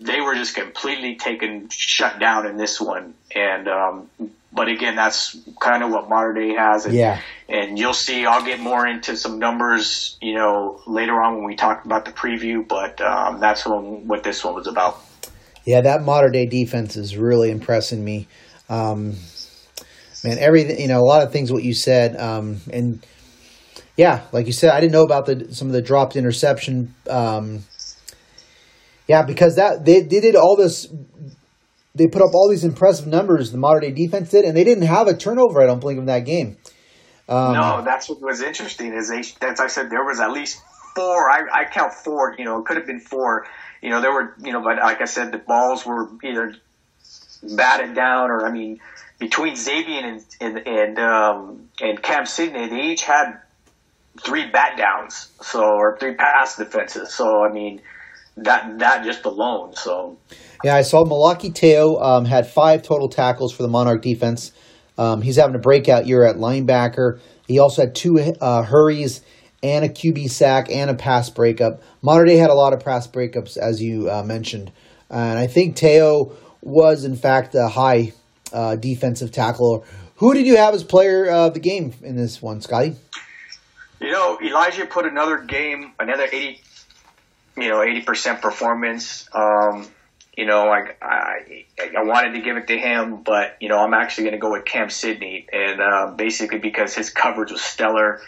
they 0.00 0.20
were 0.20 0.34
just 0.34 0.54
completely 0.54 1.16
taken 1.16 1.68
shut 1.70 2.18
down 2.18 2.46
in 2.46 2.56
this 2.56 2.80
one. 2.80 3.14
And 3.34 3.68
um, 3.68 4.10
but 4.52 4.68
again, 4.68 4.96
that's 4.96 5.36
kind 5.60 5.82
of 5.82 5.90
what 5.90 6.08
Mater 6.08 6.32
Dei 6.32 6.54
has. 6.54 6.86
And, 6.86 6.94
yeah. 6.94 7.20
And 7.48 7.78
you'll 7.78 7.94
see. 7.94 8.26
I'll 8.26 8.44
get 8.44 8.60
more 8.60 8.86
into 8.86 9.16
some 9.16 9.38
numbers, 9.38 10.16
you 10.20 10.34
know, 10.34 10.80
later 10.86 11.20
on 11.20 11.36
when 11.36 11.44
we 11.44 11.56
talk 11.56 11.84
about 11.84 12.04
the 12.04 12.12
preview. 12.12 12.66
But 12.66 13.00
um, 13.00 13.40
that's 13.40 13.66
when, 13.66 14.06
what 14.06 14.22
this 14.22 14.44
one 14.44 14.54
was 14.54 14.66
about. 14.66 15.00
Yeah, 15.64 15.82
that 15.82 16.02
Mater 16.02 16.30
Dei 16.30 16.46
defense 16.46 16.96
is 16.96 17.16
really 17.16 17.50
impressing 17.50 18.04
me. 18.04 18.26
Um, 18.68 19.14
man, 20.24 20.38
everything 20.38 20.80
you 20.80 20.88
know, 20.88 21.00
a 21.00 21.06
lot 21.06 21.22
of 21.22 21.32
things 21.32 21.52
what 21.52 21.62
you 21.62 21.74
said, 21.74 22.16
um, 22.16 22.60
and 22.72 23.04
yeah, 23.96 24.22
like 24.32 24.46
you 24.46 24.52
said, 24.52 24.70
I 24.70 24.80
didn't 24.80 24.92
know 24.92 25.04
about 25.04 25.26
the 25.26 25.52
some 25.54 25.68
of 25.68 25.74
the 25.74 25.82
dropped 25.82 26.16
interception 26.16 26.94
um, 27.08 27.64
yeah, 29.10 29.22
because 29.22 29.56
that 29.56 29.84
they, 29.84 30.02
they 30.02 30.20
did 30.20 30.36
all 30.36 30.54
this. 30.54 30.86
They 31.96 32.06
put 32.06 32.22
up 32.22 32.32
all 32.32 32.48
these 32.48 32.62
impressive 32.62 33.08
numbers. 33.08 33.50
The 33.50 33.58
Mater 33.58 33.80
Dei 33.80 33.90
defense 33.90 34.30
did, 34.30 34.44
and 34.44 34.56
they 34.56 34.62
didn't 34.62 34.84
have 34.84 35.08
a 35.08 35.16
turnover. 35.16 35.60
I 35.60 35.66
don't 35.66 35.80
believe 35.80 35.98
in 35.98 36.06
that 36.06 36.20
game. 36.20 36.58
Um, 37.28 37.54
no, 37.54 37.82
that's 37.84 38.08
what 38.08 38.20
was 38.20 38.40
interesting. 38.40 38.94
Is 38.94 39.08
they, 39.08 39.18
as 39.44 39.58
I 39.58 39.66
said, 39.66 39.90
there 39.90 40.04
was 40.04 40.20
at 40.20 40.30
least 40.30 40.62
four. 40.94 41.28
I, 41.28 41.40
I 41.52 41.64
count 41.64 41.92
four. 41.92 42.36
You 42.38 42.44
know, 42.44 42.60
it 42.60 42.66
could 42.66 42.76
have 42.76 42.86
been 42.86 43.00
four. 43.00 43.48
You 43.82 43.90
know, 43.90 44.00
there 44.00 44.12
were. 44.12 44.36
You 44.44 44.52
know, 44.52 44.62
but 44.62 44.76
like 44.76 45.00
I 45.00 45.06
said, 45.06 45.32
the 45.32 45.38
balls 45.38 45.84
were 45.84 46.08
either 46.22 46.54
batted 47.42 47.96
down, 47.96 48.30
or 48.30 48.46
I 48.46 48.52
mean, 48.52 48.78
between 49.18 49.56
Xavier 49.56 50.06
and 50.06 50.24
and 50.40 50.68
and, 50.68 50.98
um, 51.00 51.68
and 51.80 52.00
Cam 52.00 52.26
Sidney, 52.26 52.68
they 52.68 52.82
each 52.92 53.02
had 53.02 53.40
three 54.20 54.48
bat 54.48 54.78
downs, 54.78 55.32
so 55.42 55.64
or 55.64 55.98
three 55.98 56.14
pass 56.14 56.56
defenses. 56.56 57.12
So 57.12 57.42
I 57.44 57.52
mean, 57.52 57.80
that 58.44 58.78
that 58.78 59.04
just 59.04 59.24
alone. 59.24 59.74
So 59.74 60.18
yeah, 60.64 60.74
I 60.74 60.82
saw 60.82 61.04
Malaki 61.04 61.54
Teo 61.54 61.96
um, 61.96 62.24
had 62.24 62.46
five 62.46 62.82
total 62.82 63.08
tackles 63.08 63.52
for 63.52 63.62
the 63.62 63.68
Monarch 63.68 64.02
defense. 64.02 64.52
Um, 64.98 65.22
he's 65.22 65.36
having 65.36 65.54
a 65.54 65.60
breakout 65.60 66.06
year 66.06 66.24
at 66.24 66.36
linebacker. 66.36 67.20
He 67.46 67.58
also 67.58 67.82
had 67.82 67.94
two 67.94 68.18
uh, 68.40 68.62
hurries 68.62 69.22
and 69.62 69.84
a 69.84 69.88
QB 69.88 70.30
sack 70.30 70.70
and 70.70 70.90
a 70.90 70.94
pass 70.94 71.30
breakup. 71.30 71.82
Mater 72.02 72.24
Dei 72.24 72.36
had 72.36 72.50
a 72.50 72.54
lot 72.54 72.72
of 72.72 72.80
pass 72.84 73.06
breakups, 73.06 73.56
as 73.56 73.82
you 73.82 74.10
uh, 74.10 74.22
mentioned. 74.22 74.70
And 75.10 75.38
I 75.38 75.46
think 75.46 75.76
Teo 75.76 76.32
was, 76.62 77.04
in 77.04 77.16
fact, 77.16 77.54
a 77.54 77.68
high 77.68 78.12
uh, 78.52 78.76
defensive 78.76 79.32
tackle. 79.32 79.84
Who 80.16 80.34
did 80.34 80.46
you 80.46 80.56
have 80.56 80.74
as 80.74 80.84
player 80.84 81.26
of 81.28 81.54
the 81.54 81.60
game 81.60 81.92
in 82.02 82.16
this 82.16 82.40
one, 82.40 82.60
Scotty? 82.60 82.94
You 84.00 84.12
know, 84.12 84.38
Elijah 84.42 84.86
put 84.86 85.06
another 85.06 85.38
game, 85.38 85.92
another 85.98 86.26
80, 86.30 86.60
you 87.56 87.68
know, 87.68 87.78
80% 87.78 88.40
performance. 88.40 89.28
Um, 89.34 89.88
you 90.36 90.46
know, 90.46 90.68
I, 90.68 90.94
I, 91.02 91.64
I 91.98 92.02
wanted 92.02 92.32
to 92.32 92.40
give 92.40 92.56
it 92.56 92.68
to 92.68 92.78
him, 92.78 93.22
but, 93.22 93.56
you 93.60 93.68
know, 93.68 93.78
I'm 93.78 93.94
actually 93.94 94.24
going 94.24 94.34
to 94.34 94.40
go 94.40 94.52
with 94.52 94.64
Cam 94.64 94.88
Sidney. 94.88 95.46
And 95.52 95.80
uh, 95.80 96.12
basically 96.16 96.58
because 96.58 96.94
his 96.94 97.10
coverage 97.10 97.50
was 97.50 97.62
stellar. 97.62 98.20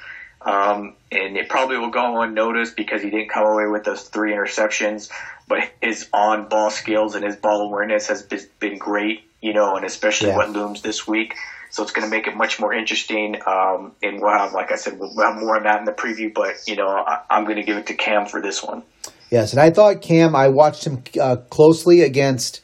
Um, 0.45 0.95
and 1.13 1.37
it 1.37 1.49
probably 1.49 1.79
will 1.79 1.91
go 1.91 2.21
unnoticed 2.21 2.77
because 2.77 3.01
he 3.01 3.11
didn't 3.11 3.31
come 3.31 3.47
away 3.47 3.67
with 3.67 3.85
those 3.85 4.03
three 4.03 4.33
interceptions. 4.33 5.11
But 5.47 5.71
his 5.81 6.09
on 6.13 6.49
ball 6.49 6.71
skills 6.71 7.15
and 7.15 7.25
his 7.25 7.37
ball 7.37 7.63
awareness 7.63 8.09
has 8.09 8.23
been 8.23 8.79
great, 8.79 9.23
you 9.41 9.53
know, 9.53 9.77
and 9.77 9.85
especially 9.85 10.29
yeah. 10.29 10.37
what 10.37 10.51
looms 10.51 10.83
this 10.83 11.07
week. 11.07 11.35
So 11.73 11.83
it's 11.83 11.91
going 11.91 12.07
to 12.07 12.11
make 12.11 12.27
it 12.27 12.37
much 12.37 12.61
more 12.61 12.75
interesting. 12.75 13.37
Um, 13.47 13.93
and 14.03 14.21
we'll 14.21 14.31
have, 14.31 14.53
like 14.53 14.71
I 14.71 14.77
said, 14.77 14.99
we'll 14.99 15.11
have 15.27 15.41
more 15.41 15.57
on 15.57 15.63
that 15.63 15.79
in 15.79 15.87
the 15.87 15.93
preview. 15.93 16.33
But 16.33 16.57
you 16.67 16.77
know, 16.77 16.87
I, 16.87 17.23
am 17.31 17.45
going 17.45 17.57
to 17.57 17.63
give 17.63 17.79
it 17.79 17.87
to 17.87 17.95
Cam 17.95 18.27
for 18.27 18.43
this 18.43 18.63
one. 18.63 18.83
Yes, 19.31 19.53
and 19.53 19.61
I 19.61 19.71
thought 19.71 20.03
Cam. 20.03 20.37
I 20.37 20.49
watched 20.49 20.87
him 20.87 21.03
uh, 21.19 21.37
closely 21.49 22.03
against 22.03 22.61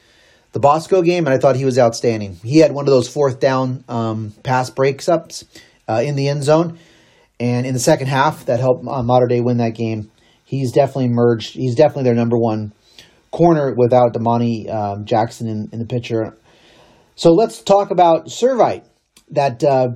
the 0.53 0.61
Bosco 0.61 1.01
game, 1.01 1.27
and 1.27 1.33
I 1.35 1.39
thought 1.39 1.57
he 1.57 1.65
was 1.65 1.79
outstanding. 1.79 2.35
He 2.45 2.59
had 2.59 2.73
one 2.73 2.87
of 2.87 2.91
those 2.91 3.09
fourth 3.09 3.41
down 3.41 3.83
um, 3.89 4.35
pass 4.43 4.69
breaks 4.69 5.09
ups 5.09 5.47
uh, 5.89 6.03
in 6.05 6.15
the 6.15 6.29
end 6.29 6.45
zone, 6.45 6.79
and 7.41 7.67
in 7.67 7.73
the 7.73 7.81
second 7.81 8.09
half, 8.09 8.45
that 8.45 8.61
helped 8.61 8.87
uh, 8.87 9.03
Mater 9.03 9.27
Dei 9.27 9.41
win 9.41 9.57
that 9.57 9.75
game. 9.75 10.11
He's 10.45 10.71
definitely 10.71 11.07
emerged. 11.07 11.55
He's 11.55 11.75
definitely 11.75 12.05
their 12.05 12.15
number 12.15 12.37
one 12.37 12.75
corner 13.31 13.75
without 13.75 14.13
Domani 14.13 14.69
um, 14.69 15.07
Jackson 15.07 15.49
in, 15.49 15.71
in 15.73 15.79
the 15.79 15.87
picture. 15.87 16.37
So 17.17 17.33
let's 17.33 17.63
talk 17.63 17.91
about 17.91 18.27
Servite 18.27 18.83
that 19.31 19.63
uh, 19.65 19.91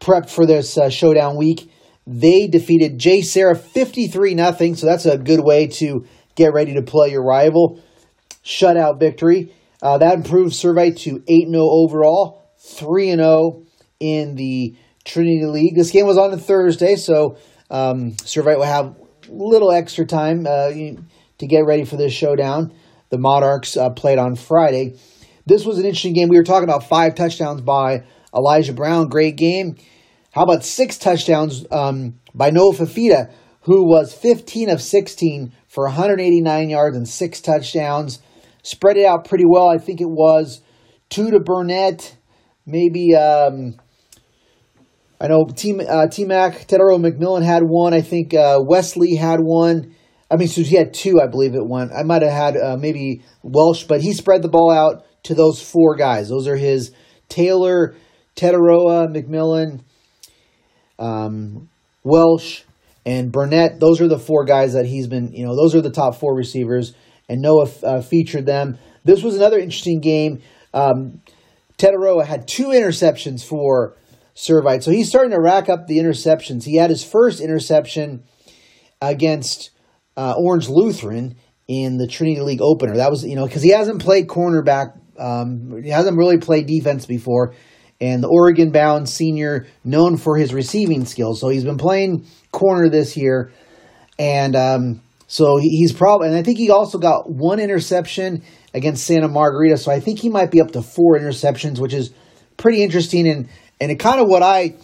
prepped 0.00 0.30
for 0.30 0.46
this 0.46 0.76
uh, 0.76 0.88
showdown 0.90 1.36
week. 1.36 1.70
They 2.06 2.48
defeated 2.48 2.98
JSerra 2.98 3.56
53 3.56 4.34
0, 4.34 4.74
so 4.74 4.86
that's 4.86 5.06
a 5.06 5.16
good 5.16 5.40
way 5.40 5.68
to 5.78 6.04
get 6.34 6.52
ready 6.52 6.74
to 6.74 6.82
play 6.82 7.10
your 7.10 7.24
rival. 7.24 7.80
Shutout 8.44 8.98
victory. 8.98 9.52
Uh, 9.80 9.98
that 9.98 10.14
improved 10.14 10.52
Servite 10.52 10.98
to 11.00 11.22
8 11.26 11.48
0 11.48 11.62
overall, 11.62 12.50
3 12.58 13.14
0 13.16 13.64
in 14.00 14.34
the 14.34 14.76
Trinity 15.04 15.44
League. 15.46 15.76
This 15.76 15.90
game 15.90 16.06
was 16.06 16.18
on 16.18 16.32
a 16.32 16.36
Thursday, 16.36 16.96
so 16.96 17.36
um, 17.70 18.12
Servite 18.12 18.58
will 18.58 18.64
have 18.64 18.86
a 18.86 19.32
little 19.32 19.70
extra 19.72 20.06
time 20.06 20.46
uh, 20.46 20.68
to 20.68 21.46
get 21.46 21.64
ready 21.66 21.84
for 21.84 21.96
this 21.96 22.12
showdown. 22.12 22.72
The 23.10 23.18
Monarchs 23.18 23.76
uh, 23.76 23.90
played 23.90 24.18
on 24.18 24.36
Friday. 24.36 24.96
This 25.46 25.64
was 25.64 25.78
an 25.78 25.84
interesting 25.84 26.14
game. 26.14 26.28
We 26.28 26.36
were 26.36 26.44
talking 26.44 26.68
about 26.68 26.88
five 26.88 27.14
touchdowns 27.14 27.60
by 27.60 28.04
Elijah 28.34 28.72
Brown, 28.72 29.08
great 29.08 29.36
game. 29.36 29.76
How 30.32 30.42
about 30.44 30.64
six 30.64 30.98
touchdowns 30.98 31.66
um, 31.70 32.18
by 32.34 32.50
Noah 32.50 32.74
Fifita, 32.74 33.30
who 33.62 33.86
was 33.86 34.14
15 34.14 34.70
of 34.70 34.80
16 34.80 35.52
for 35.68 35.84
189 35.84 36.70
yards 36.70 36.96
and 36.96 37.08
six 37.08 37.40
touchdowns. 37.40 38.20
Spread 38.62 38.96
it 38.96 39.06
out 39.06 39.26
pretty 39.26 39.44
well. 39.46 39.68
I 39.68 39.78
think 39.78 40.00
it 40.00 40.08
was 40.08 40.60
two 41.08 41.30
to 41.30 41.40
Burnett, 41.40 42.16
maybe. 42.66 43.14
Um, 43.14 43.76
I 45.20 45.28
know 45.28 45.44
T 45.44 45.72
uh, 45.72 46.06
Mac 46.26 46.66
Tetairoa 46.66 46.98
McMillan 46.98 47.42
had 47.42 47.62
one. 47.62 47.94
I 47.94 48.00
think 48.00 48.34
uh, 48.34 48.58
Wesley 48.60 49.14
had 49.14 49.40
one. 49.40 49.94
I 50.30 50.36
mean, 50.36 50.48
so 50.48 50.62
he 50.62 50.76
had 50.76 50.94
two, 50.94 51.20
I 51.20 51.26
believe 51.26 51.54
it 51.54 51.66
went. 51.66 51.92
I 51.92 52.02
might 52.02 52.22
have 52.22 52.32
had 52.32 52.56
uh, 52.56 52.76
maybe 52.76 53.22
Welsh, 53.42 53.84
but 53.84 54.00
he 54.00 54.12
spread 54.12 54.42
the 54.42 54.48
ball 54.48 54.70
out 54.70 55.04
to 55.24 55.34
those 55.34 55.62
four 55.62 55.94
guys. 55.94 56.28
Those 56.28 56.48
are 56.48 56.56
his 56.56 56.92
Taylor, 57.28 57.94
Tetairoa, 58.36 59.08
McMillan, 59.14 59.80
um, 60.98 61.68
Welsh, 62.02 62.62
and 63.04 63.32
Burnett. 63.32 63.80
Those 63.80 64.00
are 64.00 64.08
the 64.08 64.18
four 64.18 64.44
guys 64.44 64.72
that 64.74 64.86
he's 64.86 65.06
been, 65.06 65.32
you 65.32 65.44
know, 65.44 65.56
those 65.56 65.74
are 65.74 65.80
the 65.80 65.90
top 65.90 66.16
four 66.16 66.34
receivers, 66.34 66.94
and 67.28 67.40
Noah 67.40 67.68
uh, 67.82 68.00
featured 68.00 68.46
them. 68.46 68.78
This 69.04 69.22
was 69.22 69.34
another 69.34 69.58
interesting 69.58 70.00
game. 70.00 70.40
Um, 70.72 71.20
had 71.80 72.46
two 72.46 72.68
interceptions 72.68 73.44
for 73.44 73.96
Servite, 74.36 74.84
so 74.84 74.92
he's 74.92 75.08
starting 75.08 75.32
to 75.32 75.40
rack 75.40 75.68
up 75.68 75.88
the 75.88 75.98
interceptions. 75.98 76.64
He 76.64 76.76
had 76.76 76.90
his 76.90 77.02
first 77.02 77.40
interception 77.40 78.22
against 79.00 79.70
uh, 80.16 80.34
Orange 80.38 80.68
Lutheran 80.68 81.34
in 81.66 81.96
the 81.96 82.06
Trinity 82.06 82.40
League 82.40 82.62
opener. 82.62 82.96
That 82.96 83.10
was, 83.10 83.24
you 83.24 83.34
know, 83.34 83.46
because 83.46 83.62
he 83.62 83.70
hasn't 83.70 84.00
played 84.00 84.28
cornerback, 84.28 84.96
um, 85.18 85.82
he 85.82 85.90
hasn't 85.90 86.16
really 86.16 86.38
played 86.38 86.66
defense 86.66 87.04
before 87.04 87.54
and 88.02 88.20
the 88.20 88.28
Oregon 88.28 88.72
bound 88.72 89.08
senior 89.08 89.68
known 89.84 90.16
for 90.16 90.36
his 90.36 90.52
receiving 90.52 91.04
skills. 91.04 91.40
So 91.40 91.48
he's 91.48 91.62
been 91.62 91.78
playing 91.78 92.26
corner 92.50 92.88
this 92.88 93.16
year. 93.16 93.52
And 94.18 94.56
um, 94.56 95.02
so 95.28 95.56
he's 95.56 95.92
probably, 95.92 96.26
and 96.26 96.36
I 96.36 96.42
think 96.42 96.58
he 96.58 96.68
also 96.68 96.98
got 96.98 97.30
one 97.30 97.60
interception 97.60 98.42
against 98.74 99.06
Santa 99.06 99.28
Margarita. 99.28 99.76
So 99.76 99.92
I 99.92 100.00
think 100.00 100.18
he 100.18 100.30
might 100.30 100.50
be 100.50 100.60
up 100.60 100.72
to 100.72 100.82
four 100.82 101.16
interceptions, 101.16 101.78
which 101.78 101.94
is 101.94 102.12
pretty 102.56 102.82
interesting. 102.82 103.28
And, 103.28 103.48
and 103.80 103.92
it 103.92 104.00
kind 104.00 104.20
of 104.20 104.26
what 104.26 104.42
I, 104.42 104.74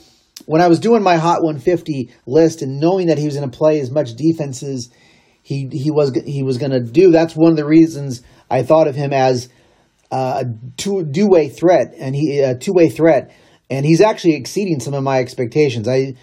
when 0.47 0.63
I 0.63 0.69
was 0.69 0.79
doing 0.79 1.03
my 1.03 1.17
Hot 1.17 1.43
150 1.43 2.13
list 2.25 2.63
and 2.63 2.79
knowing 2.79 3.09
that 3.09 3.19
he 3.19 3.27
was 3.27 3.35
going 3.37 3.51
to 3.51 3.59
play 3.59 3.81
as 3.81 3.91
much 3.91 4.15
defense 4.15 4.63
as 4.63 4.91
he, 5.43 5.69
he 5.73 5.91
was, 5.91 6.13
he 6.25 6.45
was 6.45 6.57
going 6.57 6.71
to 6.71 6.81
do, 6.81 7.11
that's 7.11 7.35
one 7.35 7.51
of 7.51 7.57
the 7.57 7.67
reasons 7.67 8.23
I 8.49 8.63
thought 8.63 8.87
of 8.87 8.95
him 8.95 9.13
as 9.13 9.49
uh, 10.11 10.45
a 10.45 10.71
two 10.77 11.29
way 11.29 11.49
threat, 11.49 11.95
and 11.99 12.15
he 12.15 12.41
a 12.41 12.57
two 12.57 12.73
way 12.73 12.89
threat, 12.89 13.35
and 13.71 13.85
he's 13.85 14.01
actually 14.01 14.35
exceeding 14.35 14.81
some 14.81 14.95
of 14.95 15.03
my 15.03 15.19
expectations. 15.19 15.87
I, 15.87 16.15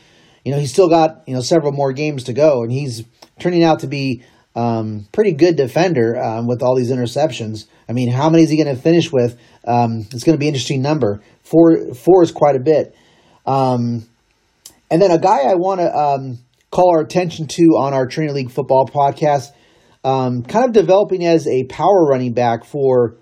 you 0.44 0.52
know, 0.52 0.60
he's 0.60 0.72
still 0.72 0.90
got 0.90 1.24
you 1.28 1.34
know 1.34 1.42
several 1.42 1.72
more 1.72 1.94
games 1.94 2.24
to 2.26 2.34
go, 2.34 2.64
and 2.64 2.72
he's 2.72 3.04
turning 3.40 3.64
out 3.64 3.80
to 3.80 3.88
be 3.88 4.24
um, 4.56 5.08
pretty 5.12 5.34
good 5.34 5.56
defender 5.56 6.18
um, 6.22 6.48
with 6.48 6.64
all 6.64 6.76
these 6.76 6.92
interceptions. 6.92 7.68
I 7.88 7.94
mean, 7.94 8.12
how 8.12 8.30
many 8.30 8.44
is 8.44 8.50
he 8.50 8.62
going 8.62 8.74
to 8.76 8.82
finish 8.82 9.12
with? 9.12 9.38
Um, 9.66 10.08
it's 10.12 10.24
going 10.24 10.36
to 10.36 10.40
be 10.40 10.48
an 10.48 10.54
interesting 10.54 10.82
number. 10.82 11.22
Four 11.44 11.94
four 11.94 12.24
is 12.24 12.32
quite 12.32 12.56
a 12.56 12.60
bit. 12.60 12.96
Um, 13.46 14.08
and 14.90 15.02
then 15.02 15.12
a 15.12 15.20
guy 15.20 15.42
I 15.42 15.56
want 15.56 15.82
to 15.82 15.96
um, 15.96 16.40
call 16.72 16.96
our 16.96 17.02
attention 17.02 17.48
to 17.48 17.64
on 17.78 17.94
our 17.94 18.08
Trinity 18.08 18.34
League 18.34 18.52
football 18.52 18.88
podcast, 18.88 19.52
um, 20.04 20.44
kind 20.44 20.66
of 20.66 20.74
developing 20.74 21.26
as 21.26 21.48
a 21.48 21.66
power 21.66 22.06
running 22.06 22.34
back 22.34 22.66
for 22.66 23.18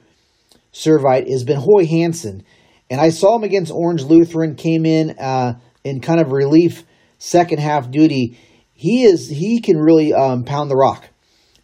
Servite 0.74 1.25
is 1.25 1.44
Ben 1.44 1.58
Hoy 1.58 1.86
Hansen. 1.86 2.44
And 2.89 3.00
I 3.00 3.10
saw 3.10 3.36
him 3.36 3.44
against 3.44 3.72
Orange 3.72 4.03
Lutheran, 4.03 4.56
came 4.56 4.86
in 4.86 5.12
uh, 5.18 5.60
in 5.84 6.01
kind 6.01 6.20
of 6.20 6.32
relief 6.32 6.84
second 7.18 7.60
half 7.60 7.89
duty. 7.89 8.38
He 8.74 9.03
is 9.03 9.30
he 9.30 9.62
can 9.62 9.77
really 9.77 10.13
um, 10.13 10.44
pound 10.44 10.70
the 10.70 10.75
rock, 10.75 11.08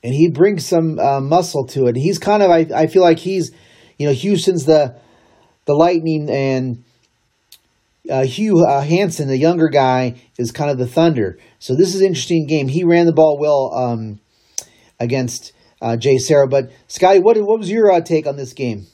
and 0.04 0.14
he 0.14 0.30
brings 0.30 0.66
some 0.66 0.98
uh, 1.00 1.20
muscle 1.20 1.68
to 1.68 1.88
it. 1.88 1.96
He's 1.96 2.20
kind 2.20 2.42
of 2.42 2.50
I, 2.50 2.68
I 2.74 2.88
feel 2.88 3.02
like 3.02 3.20
he's 3.20 3.52
you 3.98 4.08
know 4.08 4.14
Houston's 4.14 4.66
the 4.66 4.96
the 5.66 5.74
Lightning 5.74 6.30
and 6.30 6.84
uh, 8.10 8.24
Hugh 8.24 8.66
uh, 8.66 8.82
Hansen, 8.82 9.28
the 9.28 9.38
younger 9.38 9.68
guy, 9.68 10.16
is 10.38 10.52
kind 10.52 10.72
of 10.72 10.78
the 10.78 10.88
Thunder. 10.88 11.38
So 11.60 11.76
this 11.76 11.94
is 11.94 12.02
an 12.02 12.08
interesting 12.08 12.48
game. 12.48 12.68
He 12.68 12.84
ran 12.84 13.06
the 13.06 13.14
ball 13.14 13.38
well 13.40 13.72
um, 13.76 14.20
against 15.00 15.52
uh, 15.82 15.98
JSerra. 16.00 16.50
But 16.50 16.72
Scotty, 16.88 17.20
what 17.20 17.38
what 17.38 17.60
was 17.60 17.70
your 17.70 17.92
uh, 17.92 18.02
take 18.02 18.26
on 18.26 18.38
this 18.38 18.54
game? 18.54 18.88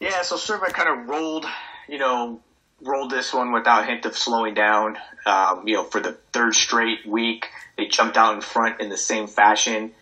Yeah, 0.00 0.22
so 0.22 0.36
Servite 0.36 0.72
kind 0.72 0.88
of 0.88 1.08
rolled, 1.08 1.46
you 1.86 1.98
know, 1.98 2.40
rolled 2.80 3.10
this 3.10 3.32
one 3.34 3.52
without 3.52 3.86
hint 3.86 4.06
of 4.06 4.16
slowing 4.16 4.54
down. 4.54 4.96
Um, 5.26 5.68
you 5.68 5.76
know, 5.76 5.84
for 5.84 6.00
the 6.00 6.12
third 6.32 6.54
straight 6.54 7.06
week, 7.06 7.48
they 7.76 7.86
jumped 7.86 8.16
out 8.16 8.34
in 8.34 8.40
front 8.40 8.80
in 8.80 8.88
the 8.88 8.96
same 8.96 9.26
fashion. 9.26 9.92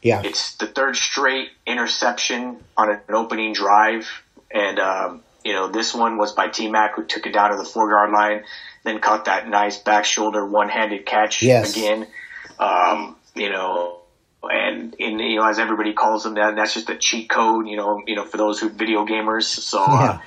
Yeah, 0.00 0.22
it's 0.24 0.56
the 0.56 0.66
third 0.66 0.96
straight 0.96 1.50
interception 1.66 2.64
on 2.76 2.90
an 2.90 3.00
opening 3.10 3.52
drive, 3.52 4.08
and 4.50 4.80
um, 4.80 5.22
you 5.44 5.52
know 5.52 5.68
this 5.68 5.94
one 5.94 6.16
was 6.16 6.32
by 6.32 6.48
T 6.48 6.68
Mac 6.68 6.96
who 6.96 7.04
took 7.04 7.26
it 7.26 7.32
down 7.32 7.52
to 7.52 7.56
the 7.56 7.64
four 7.64 7.88
yard 7.88 8.10
line, 8.10 8.42
then 8.82 8.98
caught 8.98 9.26
that 9.26 9.48
nice 9.48 9.78
back 9.78 10.04
shoulder 10.04 10.44
one 10.44 10.70
handed 10.70 11.06
catch 11.06 11.42
yes. 11.42 11.76
again. 11.76 12.08
Um, 12.58 13.16
you 13.36 13.50
know, 13.50 14.01
and 14.50 14.94
in 14.98 15.18
you 15.18 15.36
know 15.36 15.46
as 15.46 15.58
everybody 15.58 15.92
calls 15.92 16.24
them 16.24 16.34
that 16.34 16.56
that's 16.56 16.74
just 16.74 16.90
a 16.90 16.96
cheat 16.96 17.28
code 17.28 17.68
you 17.68 17.76
know 17.76 18.02
you 18.06 18.16
know 18.16 18.24
for 18.24 18.36
those 18.36 18.58
who 18.58 18.68
video 18.68 19.06
gamers. 19.06 19.44
So 19.44 19.82
uh, 19.82 19.88
yeah. 19.90 20.20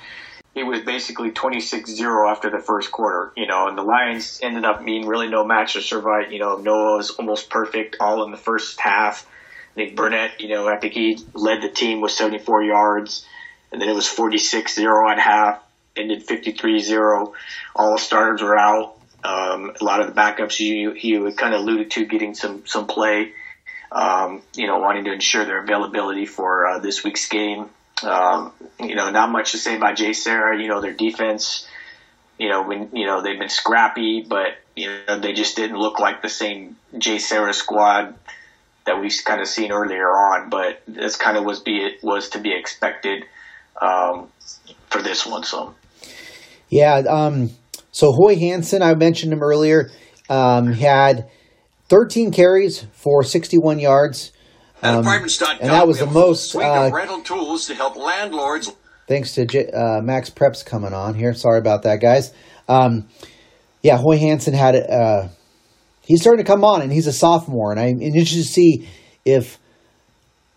it 0.54 0.64
was 0.64 0.80
basically 0.80 1.30
26-0 1.32 2.30
after 2.30 2.50
the 2.50 2.58
first 2.58 2.90
quarter 2.90 3.32
you 3.36 3.46
know 3.46 3.68
and 3.68 3.76
the 3.76 3.82
lions 3.82 4.40
ended 4.42 4.64
up 4.64 4.84
being 4.84 5.06
really 5.06 5.28
no 5.28 5.44
match 5.44 5.74
to 5.74 5.80
Servite 5.80 6.32
you 6.32 6.38
know 6.38 6.56
noah 6.56 6.96
was 6.96 7.10
almost 7.10 7.50
perfect 7.50 7.96
all 8.00 8.24
in 8.24 8.30
the 8.30 8.36
first 8.36 8.80
half. 8.80 9.26
I 9.72 9.74
think 9.74 9.96
burnett 9.96 10.40
you 10.40 10.48
know 10.48 10.66
i 10.68 10.78
think 10.78 10.94
he 10.94 11.18
led 11.34 11.60
the 11.60 11.68
team 11.68 12.00
with 12.00 12.10
74 12.10 12.64
yards 12.64 13.26
and 13.70 13.82
then 13.82 13.90
it 13.90 13.94
was 13.94 14.06
46-0 14.06 15.10
at 15.10 15.18
half 15.18 15.62
ended 15.96 16.26
53-0 16.26 17.32
all 17.74 17.98
starters 17.98 18.42
were 18.42 18.56
out. 18.56 18.94
Um, 19.24 19.72
a 19.80 19.84
lot 19.84 20.00
of 20.00 20.06
the 20.06 20.12
backups 20.12 20.52
he, 20.52 20.90
he 20.96 21.18
kind 21.32 21.54
of 21.54 21.60
alluded 21.60 21.90
to 21.92 22.06
getting 22.06 22.34
some 22.34 22.64
some 22.64 22.86
play 22.86 23.32
um, 23.92 24.42
you 24.54 24.66
know, 24.66 24.78
wanting 24.78 25.04
to 25.04 25.12
ensure 25.12 25.44
their 25.44 25.62
availability 25.62 26.26
for 26.26 26.66
uh, 26.66 26.78
this 26.78 27.04
week's 27.04 27.28
game. 27.28 27.70
Um, 28.02 28.52
you 28.80 28.94
know, 28.94 29.10
not 29.10 29.30
much 29.30 29.52
to 29.52 29.58
say 29.58 29.76
about 29.76 29.96
JSerra. 29.96 30.60
You 30.60 30.68
know, 30.68 30.80
their 30.80 30.92
defense. 30.92 31.66
You 32.38 32.50
know, 32.50 32.62
when 32.64 32.90
you 32.92 33.06
know 33.06 33.22
they've 33.22 33.38
been 33.38 33.48
scrappy, 33.48 34.22
but 34.22 34.58
you 34.74 34.90
know 35.06 35.18
they 35.18 35.32
just 35.32 35.56
didn't 35.56 35.78
look 35.78 35.98
like 35.98 36.22
the 36.22 36.28
same 36.28 36.76
JSerra 36.94 37.54
squad 37.54 38.14
that 38.84 39.00
we've 39.00 39.14
kind 39.24 39.40
of 39.40 39.48
seen 39.48 39.72
earlier 39.72 40.08
on. 40.08 40.50
But 40.50 40.82
this 40.86 41.16
kind 41.16 41.36
of 41.36 41.44
was 41.44 41.60
be 41.60 41.78
it 41.78 42.02
was 42.02 42.30
to 42.30 42.38
be 42.38 42.54
expected 42.54 43.24
um, 43.80 44.30
for 44.90 45.02
this 45.02 45.26
one. 45.26 45.44
So, 45.44 45.74
yeah. 46.68 46.96
Um, 46.96 47.50
so 47.92 48.12
Hoy 48.12 48.36
Hansen, 48.36 48.82
I 48.82 48.94
mentioned 48.94 49.32
him 49.32 49.42
earlier, 49.42 49.90
um, 50.28 50.72
had 50.72 51.30
13 51.88 52.32
carries 52.32 52.86
for 52.92 53.22
61 53.22 53.78
yards. 53.78 54.32
Um, 54.82 55.06
and 55.06 55.70
that 55.70 55.86
was 55.86 55.98
the 56.00 56.06
most 56.06 56.54
uh, 56.54 56.90
rental 56.92 57.22
tools 57.22 57.66
to 57.66 57.74
help 57.74 57.96
landlords. 57.96 58.72
Thanks 59.08 59.34
to 59.34 59.46
J- 59.46 59.70
uh, 59.70 60.00
MaxPreps 60.02 60.66
coming 60.66 60.92
on 60.92 61.14
here. 61.14 61.32
Sorry 61.32 61.58
about 61.58 61.84
that, 61.84 62.00
guys. 62.00 62.32
Um, 62.68 63.08
yeah, 63.82 63.96
Hoy 63.96 64.18
Hansen 64.18 64.52
had 64.52 64.74
it. 64.74 64.90
Uh, 64.90 65.28
he's 66.02 66.20
starting 66.20 66.44
to 66.44 66.50
come 66.50 66.64
on, 66.64 66.82
and 66.82 66.92
he's 66.92 67.06
a 67.06 67.12
sophomore, 67.12 67.70
and 67.70 67.80
I'm 67.80 68.02
interested 68.02 68.42
to 68.42 68.44
see 68.44 68.88
if 69.24 69.58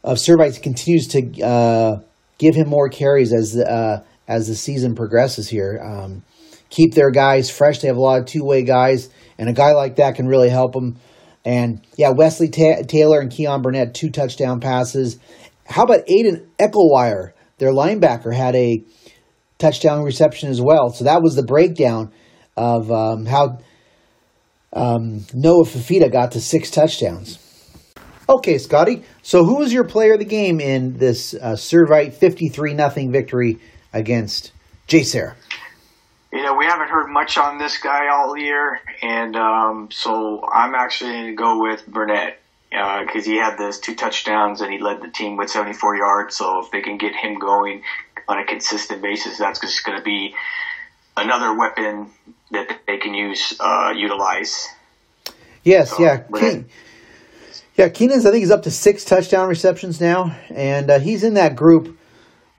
uh, 0.04 0.14
Servite 0.14 0.62
continues 0.62 1.08
to 1.10 1.42
uh, 1.42 2.00
give 2.40 2.56
him 2.56 2.68
more 2.68 2.90
carries 2.90 3.32
as 3.34 3.56
uh, 3.56 4.04
as 4.28 4.48
the 4.48 4.56
season 4.56 4.96
progresses 4.96 5.48
here. 5.48 5.80
Um, 5.84 6.24
keep 6.70 6.94
their 6.94 7.12
guys 7.12 7.50
fresh. 7.50 7.80
They 7.80 7.88
have 7.88 7.98
a 7.98 8.02
lot 8.02 8.20
of 8.20 8.26
two 8.26 8.44
way 8.44 8.64
guys, 8.64 9.10
and 9.38 9.48
a 9.48 9.54
guy 9.54 9.74
like 9.74 9.98
that 9.98 10.16
can 10.16 10.28
really 10.28 10.50
help 10.50 10.74
them 10.74 10.98
and 11.46 11.82
yeah, 11.98 12.10
Wesley 12.10 12.50
Ta- 12.50 12.84
Taylor 12.88 13.20
and 13.20 13.32
Keon 13.32 13.62
Burnett, 13.62 13.94
two 13.94 14.10
touchdown 14.10 14.60
passes. 14.60 15.20
How 15.66 15.84
about 15.84 16.06
Aiden 16.08 16.48
Eckelwire? 16.60 17.32
Their 17.58 17.72
linebacker 17.72 18.34
had 18.34 18.56
a 18.56 18.84
touchdown 19.58 20.04
reception 20.04 20.50
as 20.50 20.62
well. 20.62 20.90
So 20.90 21.04
that 21.04 21.22
was 21.22 21.36
the 21.36 21.44
breakdown 21.44 22.12
of 22.56 22.92
um, 22.92 23.26
how 23.26 23.60
um, 24.74 25.26
Noah 25.34 25.66
Fifita 25.66 26.12
got 26.12 26.32
to 26.32 26.42
six 26.42 26.72
touchdowns. 26.72 27.38
Okay, 28.28 28.58
Scotty. 28.58 29.04
So 29.24 29.44
who 29.44 29.56
was 29.58 29.74
your 29.74 29.84
player 29.84 30.14
of 30.14 30.20
the 30.20 30.26
game 30.26 30.60
in 30.60 30.98
this 30.98 31.34
uh, 31.34 31.54
Servite 31.54 32.14
53 32.14 32.74
nothing 32.76 33.12
victory 33.12 33.60
against 33.92 34.52
JSerra? 34.88 35.36
You 36.32 36.44
know, 36.44 36.56
we 36.56 36.66
haven't 36.66 36.90
heard 36.90 37.08
much 37.08 37.38
on 37.38 37.58
this 37.58 37.78
guy 37.80 38.08
all 38.10 38.38
year, 38.38 38.80
and 39.02 39.36
um, 39.36 39.90
so 39.92 40.44
I'm 40.46 40.76
actually 40.76 41.12
going 41.12 41.26
to 41.28 41.34
go 41.36 41.62
with 41.62 41.88
Burnett 41.88 42.40
because 42.70 43.28
uh, 43.28 43.32
he 43.32 43.38
had 43.38 43.58
those 43.58 43.80
two 43.80 43.96
touchdowns 43.96 44.62
and 44.62 44.72
he 44.72 44.78
led 44.78 45.02
the 45.02 45.08
team 45.08 45.38
with 45.38 45.50
74 45.50 45.98
yards. 45.98 46.38
So 46.38 46.64
if 46.64 46.72
they 46.72 46.82
can 46.82 46.98
get 46.98 47.16
him 47.16 47.40
going 47.40 47.82
on 48.28 48.38
a 48.38 48.46
consistent 48.46 49.02
basis, 49.02 49.40
that's 49.40 49.60
just 49.60 49.84
going 49.84 49.98
to 49.98 50.04
be 50.04 50.36
another 51.18 51.58
weapon 51.58 52.12
that 52.52 52.80
they 52.86 52.98
can 52.98 53.14
use 53.14 53.56
uh, 53.60 53.94
utilize. 53.96 54.68
Yes, 55.64 55.92
so, 55.92 56.02
yeah. 56.02 56.24
Yeah, 57.76 57.88
Keenan's 57.88 58.26
I 58.26 58.32
think 58.32 58.42
he's 58.42 58.52
up 58.52 58.64
to 58.64 58.72
six 58.72 59.06
touchdown 59.06 59.48
receptions 59.48 60.02
now, 60.02 60.38
and 60.50 60.92
uh, 60.92 61.00
he's 61.00 61.24
in 61.24 61.36
that 61.36 61.56
group 61.56 61.98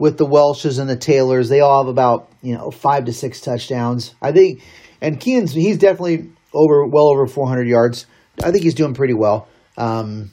with 0.01 0.17
the 0.17 0.27
Welshes 0.27 0.79
and 0.81 0.89
the 0.89 0.97
Taylors. 0.97 1.51
They 1.51 1.61
all 1.61 1.85
have 1.85 1.89
about 1.89 2.29
you 2.43 2.57
know 2.57 2.73
five 2.73 3.05
to 3.05 3.13
six 3.13 3.41
touchdowns. 3.41 4.15
I 4.21 4.33
think, 4.33 4.63
and 5.01 5.21
Keenan's 5.21 5.53
he's 5.53 5.79
definitely 5.79 6.31
over 6.53 6.85
well 6.87 7.07
over 7.07 7.29
400 7.29 7.69
yards. 7.69 8.07
I 8.43 8.51
think 8.51 8.65
he's 8.65 8.75
doing 8.75 8.95
pretty 8.95 9.15
well. 9.15 9.47
Um, 9.77 10.33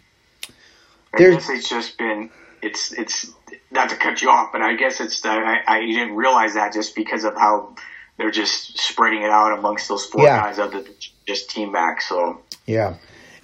I 1.13 1.19
guess 1.19 1.49
it's 1.49 1.69
just 1.69 1.97
been 1.99 2.31
it's 2.63 2.93
it's 2.93 3.31
not 3.69 3.89
to 3.89 3.97
cut 3.97 4.21
you 4.21 4.29
off, 4.29 4.51
but 4.51 4.61
I 4.61 4.75
guess 4.75 4.99
it's 5.01 5.21
that 5.21 5.37
I, 5.37 5.75
I 5.75 5.79
didn't 5.81 6.15
realize 6.15 6.55
that 6.55 6.73
just 6.73 6.95
because 6.95 7.25
of 7.25 7.35
how 7.35 7.75
they're 8.17 8.31
just 8.31 8.79
spreading 8.79 9.21
it 9.21 9.29
out 9.29 9.57
amongst 9.57 9.89
those 9.89 10.05
four 10.05 10.23
yeah. 10.23 10.39
guys 10.39 10.59
other 10.59 10.81
than 10.81 10.93
just 11.27 11.49
team 11.49 11.73
back. 11.73 12.01
So 12.01 12.41
yeah, 12.65 12.95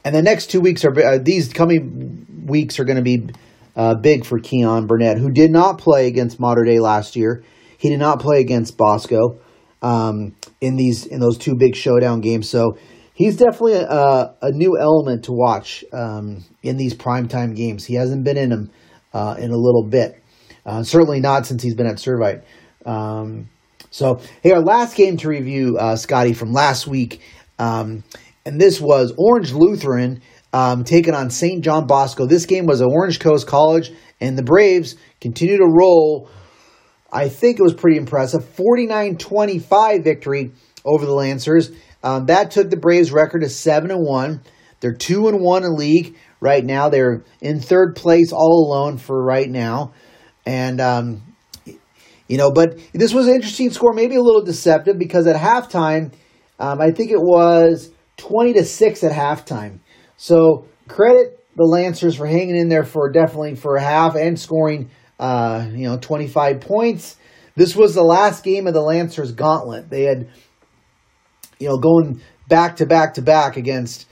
and 0.06 0.16
the 0.16 0.22
next 0.22 0.48
two 0.48 0.62
weeks 0.62 0.86
are 0.86 0.98
uh, 0.98 1.18
these 1.18 1.52
coming 1.52 2.46
weeks 2.46 2.80
are 2.80 2.86
going 2.86 2.96
to 2.96 3.04
be 3.04 3.28
uh, 3.76 3.96
big 3.96 4.26
for 4.26 4.40
Keon 4.40 4.88
Burnett, 4.88 5.18
who 5.18 5.32
did 5.32 5.52
not 5.52 5.78
play 5.78 6.08
against 6.08 6.40
Mater 6.40 6.64
Dei 6.64 6.80
last 6.80 7.16
year. 7.16 7.44
He 7.78 7.90
did 7.90 8.00
not 8.00 8.20
play 8.20 8.40
against 8.40 8.78
Bosco 8.78 9.40
um, 9.82 10.36
in 10.62 10.76
these 10.76 11.06
in 11.06 11.20
those 11.20 11.38
two 11.38 11.56
big 11.56 11.76
showdown 11.76 12.22
games. 12.22 12.50
So 12.50 12.78
he's 13.14 13.38
definitely 13.38 13.74
a, 13.74 14.36
a 14.42 14.52
new 14.52 14.78
element 14.80 15.26
to 15.26 15.32
watch 15.34 15.84
um, 15.92 16.44
in 16.62 16.78
these 16.78 16.94
primetime 16.94 17.56
games. 17.56 17.86
He 17.86 17.96
hasn't 17.96 18.24
been 18.24 18.38
in 18.38 18.50
them 18.50 18.72
uh, 19.14 19.36
in 19.38 19.52
a 19.52 19.58
little 19.58 19.88
bit. 19.90 20.22
Uh, 20.66 20.84
certainly 20.84 21.20
not 21.20 21.46
since 21.46 21.62
he's 21.62 21.76
been 21.76 21.88
at 21.88 21.98
Servite. 21.98 22.44
Um, 22.86 23.50
so, 23.92 24.22
hey, 24.42 24.52
our 24.52 24.62
last 24.62 24.96
game 24.96 25.18
to 25.18 25.28
review, 25.28 25.78
uh, 25.78 25.96
Scotty, 25.96 26.34
from 26.34 26.52
last 26.52 26.88
week, 26.88 27.22
um, 27.60 28.04
and 28.46 28.60
this 28.60 28.82
was 28.82 29.14
Orange 29.18 29.52
Lutheran 29.52 30.22
um, 30.54 30.84
taking 30.84 31.16
on 31.16 31.32
St. 31.32 31.64
John 31.64 31.88
Bosco. 31.88 32.28
This 32.28 32.46
game 32.46 32.68
was 32.68 32.82
at 32.82 32.88
Orange 32.88 33.20
Coast 33.20 33.48
College, 33.48 33.92
and 34.22 34.38
the 34.38 34.44
Braves 34.44 34.96
continue 35.20 35.58
to 35.58 35.68
roll. 35.68 36.30
I 37.12 37.28
think 37.28 37.60
it 37.60 37.64
was 37.64 37.74
pretty 37.74 37.98
impressive. 37.98 38.46
49 38.46 39.18
25 39.18 40.04
victory 40.04 40.52
over 40.86 41.06
the 41.06 41.14
Lancers. 41.14 41.72
Um, 42.04 42.28
that 42.28 42.52
took 42.52 42.70
the 42.70 42.78
Braves 42.78 43.12
record 43.12 43.42
to 43.42 43.50
7 43.50 43.90
and 43.90 44.06
1. 44.06 44.42
They're 44.80 44.94
2 44.94 45.30
and 45.30 45.42
1 45.42 45.64
in 45.64 45.76
league 45.76 46.18
right 46.40 46.64
now. 46.64 46.90
They're 46.90 47.24
in 47.42 47.60
third 47.60 47.96
place 47.96 48.32
all 48.32 48.68
alone 48.68 48.98
for 48.98 49.24
right 49.24 49.50
now. 49.50 49.94
And, 50.46 50.82
um, 50.82 51.22
you 52.28 52.38
know, 52.38 52.52
but 52.52 52.78
this 52.94 53.14
was 53.14 53.28
an 53.28 53.36
interesting 53.36 53.72
score, 53.72 53.94
maybe 53.94 54.16
a 54.16 54.22
little 54.22 54.44
deceptive 54.44 55.00
because 55.00 55.26
at 55.26 55.38
halftime, 55.38 56.12
um, 56.60 56.82
I 56.82 56.92
think 56.92 57.12
it 57.12 57.22
was 57.22 57.92
20 58.18 58.54
to 58.54 58.66
6 58.66 59.04
at 59.04 59.12
halftime. 59.12 59.80
So 60.18 60.66
credit 60.88 61.40
the 61.56 61.64
Lancers 61.64 62.16
for 62.16 62.26
hanging 62.26 62.56
in 62.56 62.70
there 62.70 62.84
for 62.84 63.12
definitely 63.12 63.56
for 63.56 63.76
a 63.76 63.82
half 63.82 64.16
and 64.16 64.40
scoring, 64.40 64.90
uh, 65.20 65.68
you 65.72 65.88
know, 65.88 65.98
25 65.98 66.62
points. 66.62 67.18
This 67.56 67.76
was 67.76 67.94
the 67.94 68.04
last 68.04 68.44
game 68.44 68.66
of 68.68 68.74
the 68.74 68.82
Lancers 68.82 69.32
gauntlet. 69.32 69.90
They 69.90 70.04
had, 70.04 70.30
you 71.60 71.70
know, 71.70 71.78
going 71.78 72.22
back 72.48 72.78
to 72.78 72.86
back 72.86 73.16
to 73.16 73.22
back 73.22 73.58
against, 73.58 74.08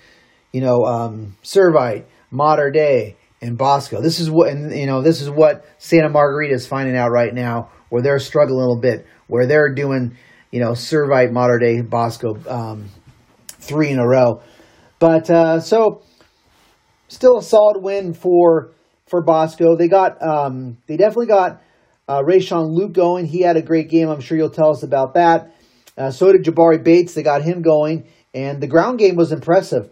you 0.52 0.62
know, 0.62 0.84
um, 0.84 1.36
Servite, 1.44 2.06
Mater 2.30 2.70
Dei, 2.70 3.18
and 3.42 3.58
Bosco. 3.58 4.02
This 4.02 4.20
is 4.20 4.30
what, 4.30 4.50
and 4.50 4.72
you 4.72 4.86
know, 4.86 5.02
this 5.02 5.22
is 5.22 5.30
what 5.30 5.66
Santa 5.80 6.10
Margarita 6.10 6.54
is 6.54 6.68
finding 6.68 6.96
out 6.96 7.10
right 7.10 7.34
now, 7.34 7.72
where 7.90 8.04
they're 8.04 8.20
struggling 8.20 8.58
a 8.58 8.60
little 8.60 8.80
bit, 8.80 9.08
where 9.28 9.48
they're 9.48 9.74
doing, 9.74 10.16
you 10.52 10.60
know, 10.60 10.72
Servite, 10.72 11.32
Mater 11.32 11.58
Dei, 11.58 11.82
Bosco, 11.82 12.38
um, 12.48 12.90
three 13.48 13.90
in 13.90 13.98
a 13.98 14.08
row. 14.08 14.42
But 15.02 15.32
uh, 15.32 15.60
so 15.62 16.04
still 17.08 17.40
a 17.40 17.44
solid 17.44 17.82
win 17.82 18.14
for 18.14 18.70
for 19.08 19.24
Bosco. 19.24 19.76
They 19.76 19.88
got 19.88 20.22
um, 20.22 20.78
they 20.86 20.96
definitely 20.96 21.26
got 21.26 21.64
uh, 22.08 22.22
Rayshon 22.22 22.70
Luke 22.70 22.94
going. 22.94 23.26
He 23.26 23.42
had 23.42 23.58
a 23.58 23.64
great 23.64 23.90
game. 23.90 24.10
I'm 24.10 24.22
sure 24.22 24.38
you'll 24.38 24.52
tell 24.52 24.70
us 24.70 24.84
about 24.84 25.16
that. 25.16 25.56
Uh, 25.98 26.12
so 26.12 26.32
did 26.32 26.44
Jabari 26.44 26.84
Bates. 26.84 27.16
They 27.16 27.24
got 27.24 27.42
him 27.42 27.64
going, 27.64 28.06
and 28.36 28.62
the 28.62 28.68
ground 28.68 29.00
game 29.00 29.16
was 29.16 29.32
impressive, 29.32 29.90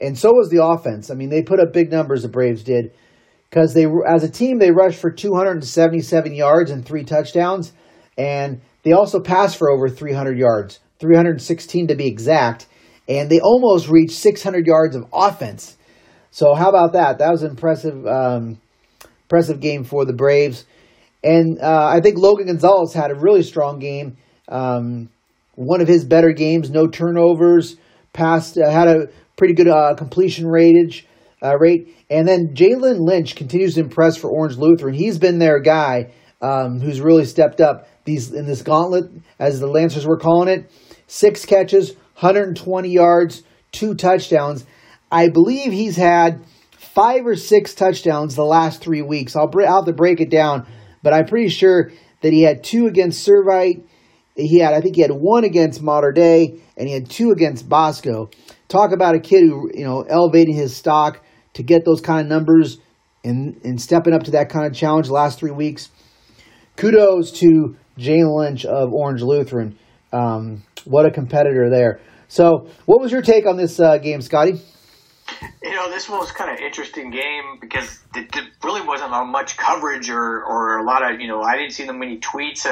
and 0.00 0.16
so 0.16 0.30
was 0.30 0.48
the 0.48 0.64
offense. 0.64 1.10
I 1.10 1.14
mean, 1.14 1.28
they 1.28 1.42
put 1.42 1.60
up 1.60 1.74
big 1.74 1.92
numbers. 1.92 2.22
The 2.22 2.28
Braves 2.28 2.62
did 2.62 2.92
because 3.50 3.74
they 3.74 3.84
as 4.08 4.24
a 4.24 4.30
team 4.30 4.58
they 4.58 4.70
rushed 4.70 4.98
for 4.98 5.10
277 5.10 6.34
yards 6.34 6.70
and 6.70 6.82
three 6.82 7.04
touchdowns, 7.04 7.74
and 8.16 8.62
they 8.84 8.92
also 8.92 9.20
passed 9.20 9.58
for 9.58 9.70
over 9.70 9.90
300 9.90 10.38
yards, 10.38 10.80
316 10.98 11.88
to 11.88 11.94
be 11.94 12.06
exact 12.06 12.68
and 13.08 13.30
they 13.30 13.40
almost 13.40 13.88
reached 13.88 14.14
600 14.14 14.66
yards 14.66 14.96
of 14.96 15.06
offense. 15.12 15.76
So 16.30 16.54
how 16.54 16.68
about 16.68 16.92
that? 16.92 17.18
That 17.18 17.30
was 17.30 17.42
an 17.42 17.50
impressive, 17.50 18.06
um, 18.06 18.60
impressive 19.24 19.60
game 19.60 19.84
for 19.84 20.04
the 20.04 20.12
Braves. 20.12 20.64
And 21.24 21.60
uh, 21.60 21.86
I 21.86 22.00
think 22.00 22.18
Logan 22.18 22.46
Gonzalez 22.46 22.92
had 22.92 23.10
a 23.10 23.14
really 23.14 23.42
strong 23.42 23.78
game. 23.78 24.16
Um, 24.48 25.08
one 25.54 25.80
of 25.80 25.88
his 25.88 26.04
better 26.04 26.32
games, 26.32 26.70
no 26.70 26.86
turnovers, 26.86 27.76
passed, 28.12 28.58
uh, 28.58 28.70
had 28.70 28.88
a 28.88 29.06
pretty 29.36 29.54
good 29.54 29.68
uh, 29.68 29.94
completion 29.94 30.46
ratage. 30.46 31.06
uh, 31.42 31.56
rate. 31.58 31.94
And 32.10 32.26
then 32.26 32.54
Jalen 32.54 33.00
Lynch 33.00 33.36
continues 33.36 33.74
to 33.74 33.80
impress 33.80 34.16
for 34.16 34.30
Orange 34.30 34.56
Lutheran. 34.56 34.94
He's 34.94 35.18
been 35.18 35.38
their 35.38 35.60
guy 35.60 36.12
um, 36.40 36.80
who's 36.80 37.00
really 37.00 37.24
stepped 37.24 37.60
up 37.60 37.88
these 38.04 38.32
in 38.32 38.46
this 38.46 38.62
gauntlet, 38.62 39.10
as 39.38 39.58
the 39.58 39.66
Lancers 39.66 40.06
were 40.06 40.18
calling 40.18 40.48
it. 40.48 40.70
Six 41.08 41.44
catches, 41.44 41.94
120 42.16 42.88
yards, 42.88 43.42
two 43.72 43.94
touchdowns. 43.94 44.64
I 45.12 45.28
believe 45.28 45.72
he's 45.72 45.96
had 45.96 46.40
five 46.70 47.26
or 47.26 47.36
six 47.36 47.74
touchdowns 47.74 48.34
the 48.34 48.44
last 48.44 48.80
three 48.80 49.02
weeks. 49.02 49.36
I'll, 49.36 49.50
I'll 49.66 49.76
have 49.76 49.84
to 49.84 49.92
break 49.92 50.20
it 50.20 50.30
down, 50.30 50.66
but 51.02 51.12
I'm 51.12 51.26
pretty 51.26 51.50
sure 51.50 51.92
that 52.22 52.32
he 52.32 52.42
had 52.42 52.64
two 52.64 52.86
against 52.86 53.26
Servite. 53.26 53.82
He 54.34 54.58
had, 54.58 54.72
I 54.72 54.80
think 54.80 54.96
he 54.96 55.02
had 55.02 55.10
one 55.10 55.44
against 55.44 55.82
Mater 55.82 56.12
Dei, 56.12 56.58
and 56.76 56.88
he 56.88 56.94
had 56.94 57.10
two 57.10 57.32
against 57.32 57.68
Bosco. 57.68 58.30
Talk 58.68 58.92
about 58.92 59.14
a 59.14 59.20
kid 59.20 59.42
who, 59.42 59.70
you 59.74 59.84
know, 59.84 60.02
elevating 60.02 60.54
his 60.54 60.74
stock 60.74 61.22
to 61.52 61.62
get 61.62 61.84
those 61.84 62.00
kind 62.00 62.22
of 62.22 62.26
numbers 62.28 62.78
and, 63.24 63.60
and 63.62 63.80
stepping 63.80 64.14
up 64.14 64.22
to 64.24 64.30
that 64.32 64.48
kind 64.48 64.66
of 64.66 64.74
challenge 64.74 65.08
the 65.08 65.12
last 65.12 65.38
three 65.38 65.50
weeks. 65.50 65.90
Kudos 66.76 67.30
to 67.40 67.76
Jalen 67.98 68.38
Lynch 68.38 68.64
of 68.64 68.92
Orange 68.92 69.22
Lutheran. 69.22 69.78
Um, 70.12 70.62
what 70.84 71.06
a 71.06 71.10
competitor 71.10 71.68
there. 71.70 72.00
So, 72.28 72.68
what 72.86 73.00
was 73.00 73.12
your 73.12 73.22
take 73.22 73.46
on 73.46 73.56
this 73.56 73.78
uh, 73.78 73.98
game, 73.98 74.20
Scotty? 74.20 74.60
You 75.62 75.74
know, 75.74 75.90
this 75.90 76.08
one 76.08 76.20
was 76.20 76.30
kind 76.30 76.50
of 76.50 76.58
interesting 76.60 77.10
game 77.10 77.58
because 77.60 77.98
it, 78.14 78.34
really 78.62 78.86
wasn't 78.86 79.10
much 79.28 79.56
coverage 79.56 80.10
or, 80.10 80.44
or 80.44 80.78
a 80.78 80.84
lot 80.84 81.02
of, 81.02 81.20
you 81.20 81.28
know, 81.28 81.42
I 81.42 81.56
didn't 81.56 81.72
see 81.72 81.84
that 81.84 81.92
many 81.92 82.18
tweets 82.18 82.66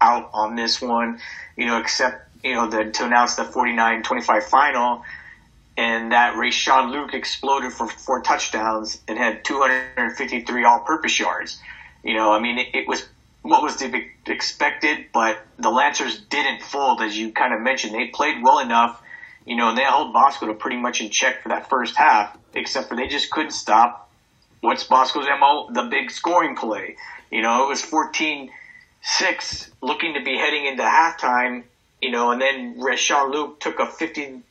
out 0.00 0.30
on 0.32 0.56
this 0.56 0.80
one, 0.80 1.20
you 1.56 1.66
know, 1.66 1.78
except, 1.78 2.28
you 2.44 2.54
know, 2.54 2.68
the, 2.68 2.90
to 2.90 3.04
announce 3.04 3.36
the 3.36 3.44
49-25 3.44 4.42
final 4.44 5.02
and 5.76 6.12
that 6.12 6.34
Rayshon 6.34 6.90
Luke 6.90 7.12
exploded 7.12 7.72
for 7.72 7.88
four 7.88 8.22
touchdowns 8.22 9.00
and 9.08 9.18
had 9.18 9.44
253 9.44 10.64
all-purpose 10.64 11.18
yards. 11.18 11.60
You 12.02 12.14
know, 12.14 12.32
I 12.32 12.40
mean, 12.40 12.58
it, 12.58 12.68
it 12.72 12.88
was 12.88 13.06
what 13.48 13.62
was 13.62 13.76
to 13.76 13.88
be 13.88 14.10
expected, 14.26 15.06
but 15.12 15.38
the 15.58 15.70
Lancers 15.70 16.18
didn't 16.18 16.62
fold, 16.62 17.00
as 17.00 17.16
you 17.16 17.32
kind 17.32 17.54
of 17.54 17.60
mentioned. 17.60 17.94
They 17.94 18.08
played 18.08 18.42
well 18.42 18.58
enough, 18.58 19.00
you 19.44 19.56
know, 19.56 19.68
and 19.68 19.78
they 19.78 19.82
held 19.82 20.12
Bosco 20.12 20.46
to 20.46 20.54
pretty 20.54 20.78
much 20.78 21.00
in 21.00 21.10
check 21.10 21.42
for 21.42 21.50
that 21.50 21.68
first 21.68 21.96
half, 21.96 22.36
except 22.54 22.88
for 22.88 22.96
they 22.96 23.06
just 23.06 23.30
couldn't 23.30 23.52
stop 23.52 24.10
what's 24.60 24.84
Bosco's 24.84 25.26
MO, 25.26 25.68
the 25.72 25.88
big 25.90 26.10
scoring 26.10 26.56
play. 26.56 26.96
You 27.30 27.42
know, 27.42 27.64
it 27.64 27.68
was 27.68 27.82
14 27.82 28.50
6, 29.02 29.70
looking 29.80 30.14
to 30.14 30.22
be 30.24 30.36
heading 30.36 30.66
into 30.66 30.82
halftime, 30.82 31.62
you 32.02 32.10
know, 32.10 32.32
and 32.32 32.40
then 32.40 32.76
Rayshon 32.78 33.32
Luke 33.32 33.60
took 33.60 33.78
a 33.78 33.86
50, 33.86 34.42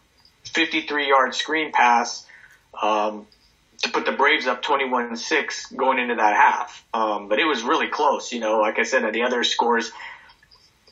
53 0.46 1.08
yard 1.10 1.36
screen 1.36 1.72
pass. 1.74 2.26
Um, 2.82 3.28
to 3.86 3.92
put 3.92 4.06
the 4.06 4.12
Braves 4.12 4.48
up 4.48 4.64
21-6 4.64 5.76
going 5.76 6.00
into 6.00 6.16
that 6.16 6.36
half. 6.36 6.86
Um, 6.94 7.30
but 7.30 7.40
it 7.40 7.46
was 7.46 7.64
really 7.64 7.88
close, 7.88 8.32
you 8.32 8.40
know, 8.40 8.60
like 8.60 8.80
I 8.80 8.84
said, 8.84 9.12
the 9.14 9.24
other 9.24 9.44
scores, 9.44 9.92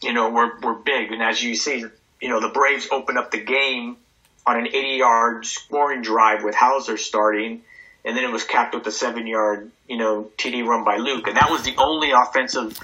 you 0.01 0.13
know, 0.13 0.29
were, 0.29 0.57
were 0.61 0.75
big. 0.75 1.11
And 1.11 1.21
as 1.21 1.43
you 1.43 1.55
see, 1.55 1.85
you 2.21 2.29
know, 2.29 2.39
the 2.39 2.49
Braves 2.49 2.87
opened 2.91 3.17
up 3.17 3.31
the 3.31 3.43
game 3.43 3.97
on 4.45 4.57
an 4.57 4.67
80 4.67 4.87
yard 4.97 5.45
scoring 5.45 6.01
drive 6.01 6.43
with 6.43 6.55
Houser 6.55 6.97
starting. 6.97 7.61
And 8.05 8.17
then 8.17 8.23
it 8.23 8.31
was 8.31 8.43
capped 8.43 8.75
with 8.75 8.85
a 8.87 8.91
seven 8.91 9.27
yard, 9.27 9.71
you 9.87 9.97
know, 9.97 10.29
TD 10.37 10.65
run 10.65 10.83
by 10.83 10.97
Luke. 10.97 11.27
And 11.27 11.37
that 11.37 11.49
was 11.49 11.63
the 11.63 11.75
only 11.77 12.11
offensive, 12.11 12.77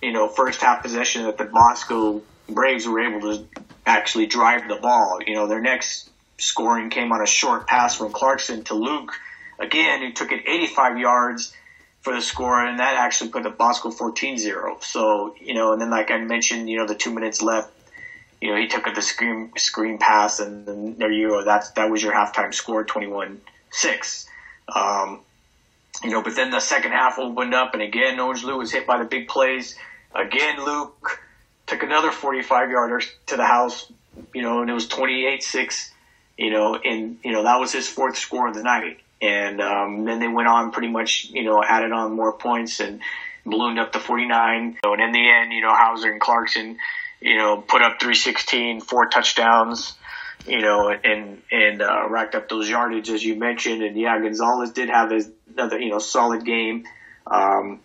you 0.00 0.12
know, 0.12 0.28
first 0.28 0.60
half 0.60 0.82
possession 0.82 1.24
that 1.24 1.36
the 1.36 1.44
Bosco 1.44 2.22
Braves 2.48 2.86
were 2.86 3.00
able 3.00 3.36
to 3.36 3.44
actually 3.84 4.26
drive 4.26 4.68
the 4.68 4.76
ball. 4.76 5.18
You 5.26 5.34
know, 5.34 5.46
their 5.48 5.60
next 5.60 6.10
scoring 6.38 6.90
came 6.90 7.12
on 7.12 7.22
a 7.22 7.26
short 7.26 7.66
pass 7.66 7.96
from 7.96 8.12
Clarkson 8.12 8.62
to 8.64 8.74
Luke, 8.74 9.12
again, 9.58 10.00
who 10.00 10.12
took 10.12 10.32
it 10.32 10.44
85 10.46 10.98
yards 10.98 11.54
for 12.00 12.14
the 12.14 12.20
score, 12.20 12.64
and 12.64 12.78
that 12.78 12.96
actually 12.96 13.30
put 13.30 13.42
the 13.42 13.50
Bosco 13.50 13.90
14-0. 13.90 14.82
So, 14.82 15.34
you 15.40 15.54
know, 15.54 15.72
and 15.72 15.80
then 15.80 15.90
like 15.90 16.10
I 16.10 16.18
mentioned, 16.18 16.68
you 16.68 16.78
know, 16.78 16.86
the 16.86 16.94
two 16.94 17.12
minutes 17.12 17.42
left, 17.42 17.72
you 18.40 18.50
know, 18.50 18.60
he 18.60 18.68
took 18.68 18.84
the 18.94 19.02
screen 19.02 19.50
screen 19.56 19.98
pass, 19.98 20.40
and 20.40 20.66
then 20.66 20.96
there 20.98 21.10
you 21.10 21.28
go. 21.28 21.44
That's 21.44 21.70
that 21.72 21.90
was 21.90 22.02
your 22.02 22.12
halftime 22.12 22.52
score, 22.52 22.84
21-6. 22.84 24.26
Um, 24.74 25.20
you 26.04 26.10
know, 26.10 26.22
but 26.22 26.36
then 26.36 26.50
the 26.50 26.60
second 26.60 26.92
half 26.92 27.18
opened 27.18 27.54
up, 27.54 27.72
and 27.72 27.82
again, 27.82 28.20
Orange 28.20 28.44
Lou 28.44 28.58
was 28.58 28.70
hit 28.70 28.86
by 28.86 28.98
the 28.98 29.04
big 29.04 29.28
plays. 29.28 29.76
Again, 30.14 30.64
Luke 30.64 31.22
took 31.66 31.82
another 31.82 32.12
45 32.12 32.70
yarder 32.70 33.00
to 33.26 33.36
the 33.36 33.44
house, 33.44 33.90
you 34.34 34.42
know, 34.42 34.60
and 34.60 34.70
it 34.70 34.74
was 34.74 34.86
28 34.86 35.42
6 35.42 35.92
you 36.36 36.50
know, 36.50 36.76
and 36.76 37.18
you 37.24 37.32
know 37.32 37.44
that 37.44 37.58
was 37.58 37.72
his 37.72 37.88
fourth 37.88 38.16
score 38.16 38.48
of 38.48 38.54
the 38.54 38.62
night. 38.62 38.98
And 39.20 39.60
um, 39.60 40.04
then 40.04 40.20
they 40.20 40.28
went 40.28 40.48
on 40.48 40.72
pretty 40.72 40.88
much, 40.88 41.28
you 41.30 41.44
know, 41.44 41.62
added 41.64 41.92
on 41.92 42.14
more 42.14 42.32
points 42.32 42.80
and 42.80 43.00
ballooned 43.46 43.78
up 43.78 43.92
to 43.92 44.00
49. 44.00 44.78
and 44.82 45.02
in 45.02 45.12
the 45.12 45.30
end, 45.30 45.52
you 45.52 45.62
know, 45.62 45.74
Houser 45.74 46.10
and 46.10 46.20
Clarkson, 46.20 46.76
you 47.20 47.36
know, 47.38 47.56
put 47.56 47.80
up 47.80 47.98
316, 48.00 48.80
four 48.82 49.08
touchdowns, 49.08 49.94
you 50.46 50.60
know, 50.60 50.90
and 50.90 51.42
and 51.50 51.80
uh, 51.80 52.06
racked 52.08 52.34
up 52.34 52.48
those 52.48 52.68
yardage 52.68 53.08
as 53.08 53.24
you 53.24 53.36
mentioned. 53.36 53.82
And 53.82 53.96
yeah, 53.96 54.20
Gonzalez 54.20 54.72
did 54.72 54.90
have 54.90 55.10
his 55.10 55.30
another, 55.52 55.80
you 55.80 55.90
know, 55.90 55.98
solid 55.98 56.44
game. 56.44 56.84
Um, 57.26 57.80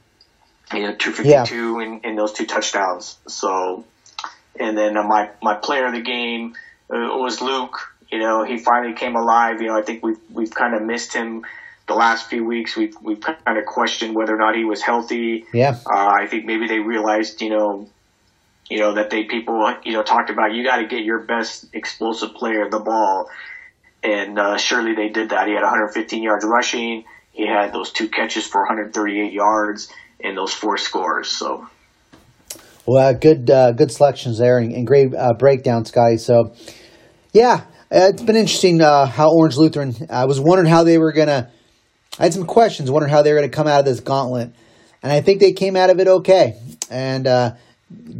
you 0.73 0.83
know, 0.83 0.95
252 0.95 1.55
yeah. 1.55 1.85
in, 1.85 1.99
in 2.01 2.15
those 2.15 2.33
two 2.33 2.45
touchdowns. 2.45 3.17
So, 3.27 3.85
and 4.59 4.77
then 4.77 4.97
uh, 4.97 5.03
my 5.03 5.29
my 5.41 5.55
player 5.55 5.87
of 5.87 5.93
the 5.93 6.01
game 6.01 6.55
uh, 6.89 7.17
was 7.17 7.41
Luke. 7.41 7.95
You 8.11 8.19
know, 8.19 8.43
he 8.43 8.57
finally 8.57 8.93
came 8.93 9.15
alive. 9.15 9.61
You 9.61 9.67
know, 9.67 9.77
I 9.77 9.81
think 9.81 10.03
we've 10.03 10.19
we've 10.29 10.53
kind 10.53 10.75
of 10.75 10.81
missed 10.81 11.13
him 11.13 11.45
the 11.87 11.93
last 11.93 12.29
few 12.29 12.45
weeks. 12.45 12.75
We've 12.75 12.95
we've 13.01 13.21
kind 13.21 13.57
of 13.57 13.65
questioned 13.65 14.15
whether 14.15 14.35
or 14.35 14.39
not 14.39 14.55
he 14.55 14.65
was 14.65 14.81
healthy. 14.81 15.45
Yeah. 15.53 15.77
Uh, 15.85 16.09
I 16.21 16.27
think 16.27 16.45
maybe 16.45 16.67
they 16.67 16.79
realized, 16.79 17.41
you 17.41 17.49
know, 17.49 17.89
you 18.69 18.79
know 18.79 18.95
that 18.95 19.09
they 19.09 19.25
people 19.25 19.73
you 19.83 19.93
know 19.93 20.03
talked 20.03 20.29
about 20.29 20.53
you 20.53 20.63
got 20.63 20.77
to 20.77 20.87
get 20.87 21.03
your 21.03 21.19
best 21.19 21.65
explosive 21.73 22.33
player 22.33 22.69
the 22.69 22.79
ball, 22.79 23.29
and 24.03 24.37
uh, 24.37 24.57
surely 24.57 24.95
they 24.95 25.09
did 25.09 25.29
that. 25.29 25.47
He 25.47 25.53
had 25.53 25.61
115 25.61 26.23
yards 26.23 26.45
rushing. 26.45 27.05
He 27.31 27.47
had 27.47 27.73
those 27.73 27.91
two 27.91 28.09
catches 28.09 28.45
for 28.45 28.61
138 28.61 29.31
yards 29.31 29.89
and 30.23 30.37
those 30.37 30.53
four 30.53 30.77
scores. 30.77 31.29
So. 31.29 31.67
Well, 32.85 33.09
uh, 33.09 33.13
good, 33.13 33.49
uh, 33.49 33.71
good 33.73 33.91
selections 33.91 34.39
there, 34.39 34.57
and, 34.57 34.73
and 34.73 34.87
great 34.87 35.13
uh, 35.13 35.33
breakdown, 35.33 35.85
Scotty. 35.85 36.17
So, 36.17 36.55
yeah, 37.31 37.61
it's 37.91 38.21
been 38.21 38.37
interesting 38.37 38.81
uh, 38.81 39.05
how 39.05 39.29
Orange 39.31 39.57
Lutheran. 39.57 39.93
I 40.09 40.25
was 40.25 40.39
wondering 40.39 40.69
how 40.69 40.83
they 40.83 40.97
were 40.97 41.11
gonna. 41.11 41.51
I 42.17 42.23
had 42.23 42.33
some 42.33 42.45
questions, 42.45 42.89
wondering 42.89 43.11
how 43.11 43.21
they 43.21 43.33
were 43.33 43.39
gonna 43.39 43.49
come 43.49 43.67
out 43.67 43.79
of 43.79 43.85
this 43.85 43.99
gauntlet, 43.99 44.53
and 45.03 45.11
I 45.11 45.21
think 45.21 45.41
they 45.41 45.51
came 45.51 45.75
out 45.75 45.89
of 45.89 45.99
it 45.99 46.07
okay, 46.07 46.55
and 46.89 47.27
uh, 47.27 47.55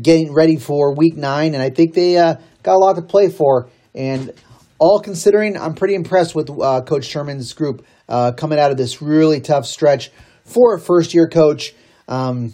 getting 0.01 0.33
ready 0.33 0.57
for 0.57 0.93
Week 0.93 1.15
Nine, 1.15 1.53
and 1.53 1.63
I 1.63 1.69
think 1.69 1.93
they 1.93 2.17
uh, 2.17 2.35
got 2.63 2.75
a 2.75 2.79
lot 2.79 2.97
to 2.97 3.01
play 3.01 3.29
for. 3.29 3.69
And 3.95 4.33
all 4.77 4.99
considering, 4.99 5.57
I'm 5.57 5.73
pretty 5.73 5.95
impressed 5.95 6.35
with 6.35 6.49
uh, 6.49 6.81
Coach 6.81 7.05
Sherman's 7.05 7.53
group 7.53 7.85
uh, 8.09 8.33
coming 8.33 8.59
out 8.59 8.71
of 8.71 8.77
this 8.77 9.01
really 9.01 9.39
tough 9.39 9.65
stretch 9.65 10.11
for 10.43 10.75
a 10.75 10.79
first 10.79 11.13
year 11.13 11.29
coach. 11.29 11.73
Um, 12.09 12.53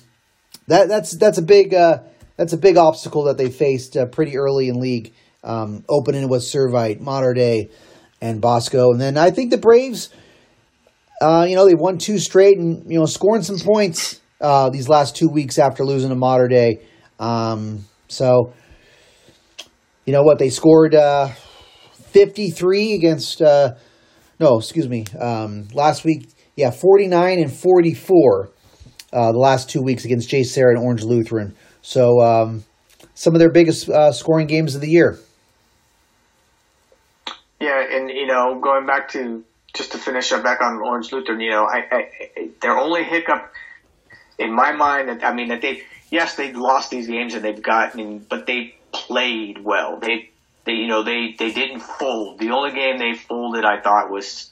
that 0.68 0.88
that's 0.88 1.18
that's 1.18 1.40
a 1.40 1.44
big 1.44 1.72
that's 1.72 2.54
a 2.54 2.58
big 2.58 2.78
obstacle 2.78 3.24
that 3.24 3.38
they 3.38 3.50
faced 3.50 3.98
pretty 4.12 4.38
early 4.38 4.68
in 4.68 4.80
league 4.80 5.14
um, 5.48 5.84
opening 5.88 6.28
with 6.30 6.42
Servite, 6.42 7.00
Mater 7.00 7.34
Dei, 7.34 7.70
and 8.22 8.42
Bosco. 8.42 8.92
And 8.92 9.00
then 9.00 9.18
I 9.18 9.32
think 9.32 9.50
the 9.50 9.58
Braves, 9.58 10.10
uh, 11.22 11.46
you 11.50 11.56
know, 11.56 11.66
they 11.66 11.74
won 11.74 11.98
two 11.98 12.20
straight 12.20 12.58
and, 12.58 12.84
you 12.92 13.00
know, 13.00 13.06
scoring 13.06 13.44
some 13.44 13.58
points 13.58 14.22
uh, 14.42 14.70
these 14.70 14.90
last 14.90 15.16
two 15.16 15.30
weeks 15.30 15.58
after 15.58 15.84
losing 15.84 16.10
to 16.10 16.16
Mater 16.16 16.48
Dei. 16.48 16.82
Um, 17.20 17.86
so, 18.10 18.54
you 20.06 20.14
know 20.14 20.22
what? 20.22 20.38
They 20.38 20.50
scored 20.50 20.94
uh, 20.94 21.30
53 22.12 22.94
against, 22.94 23.42
uh, 23.42 23.76
no, 24.40 24.58
excuse 24.58 24.90
me, 24.90 25.06
um, 25.20 25.70
last 25.74 26.04
week, 26.04 26.30
yeah, 26.56 26.72
49 26.72 27.40
and 27.40 27.52
44 27.52 28.50
uh, 29.14 29.32
the 29.32 29.38
last 29.38 29.70
two 29.70 29.82
weeks 29.82 30.04
against 30.04 30.30
JSerra 30.30 30.76
and 30.76 30.80
Orange 30.80 31.04
Lutheran. 31.04 31.56
So, 31.82 32.22
um, 32.22 32.64
some 33.14 33.34
of 33.34 33.40
their 33.40 33.52
biggest 33.52 33.90
uh, 33.90 34.12
scoring 34.12 34.48
games 34.48 34.76
of 34.76 34.82
the 34.82 34.90
year. 34.90 35.20
Yeah, 37.60 37.84
and 37.92 38.10
you 38.10 38.28
know, 38.28 38.60
going 38.60 38.86
back 38.86 39.10
to 39.10 39.44
just 39.74 39.92
to 39.94 39.98
finish 39.98 40.32
up 40.32 40.44
back 40.44 40.62
on 40.62 40.76
Orange 40.82 41.12
Lutheran, 41.12 41.40
you 41.40 41.52
know, 41.52 41.66
I, 41.66 41.86
I 41.92 42.50
their 42.62 42.78
only 42.78 43.04
hiccup 43.04 43.52
in 44.38 44.54
my 44.54 44.72
mind, 44.72 45.24
I 45.24 45.34
mean, 45.34 45.50
that 45.50 45.62
they 45.62 45.84
yes 46.12 46.36
they 46.36 46.54
lost 46.54 46.90
these 46.90 47.08
games 47.08 47.34
and 47.34 47.44
they've 47.44 47.62
gotten, 47.62 48.20
but 48.20 48.46
they 48.46 48.76
played 48.92 49.64
well. 49.64 50.00
They 50.00 50.30
they 50.66 50.74
you 50.74 50.88
know 50.88 51.04
they 51.04 51.36
they 51.38 51.52
didn't 51.52 51.80
fold. 51.80 52.40
The 52.40 52.52
only 52.52 52.72
game 52.72 52.98
they 52.98 53.14
folded, 53.14 53.66
I 53.66 53.82
thought, 53.82 54.10
was 54.10 54.52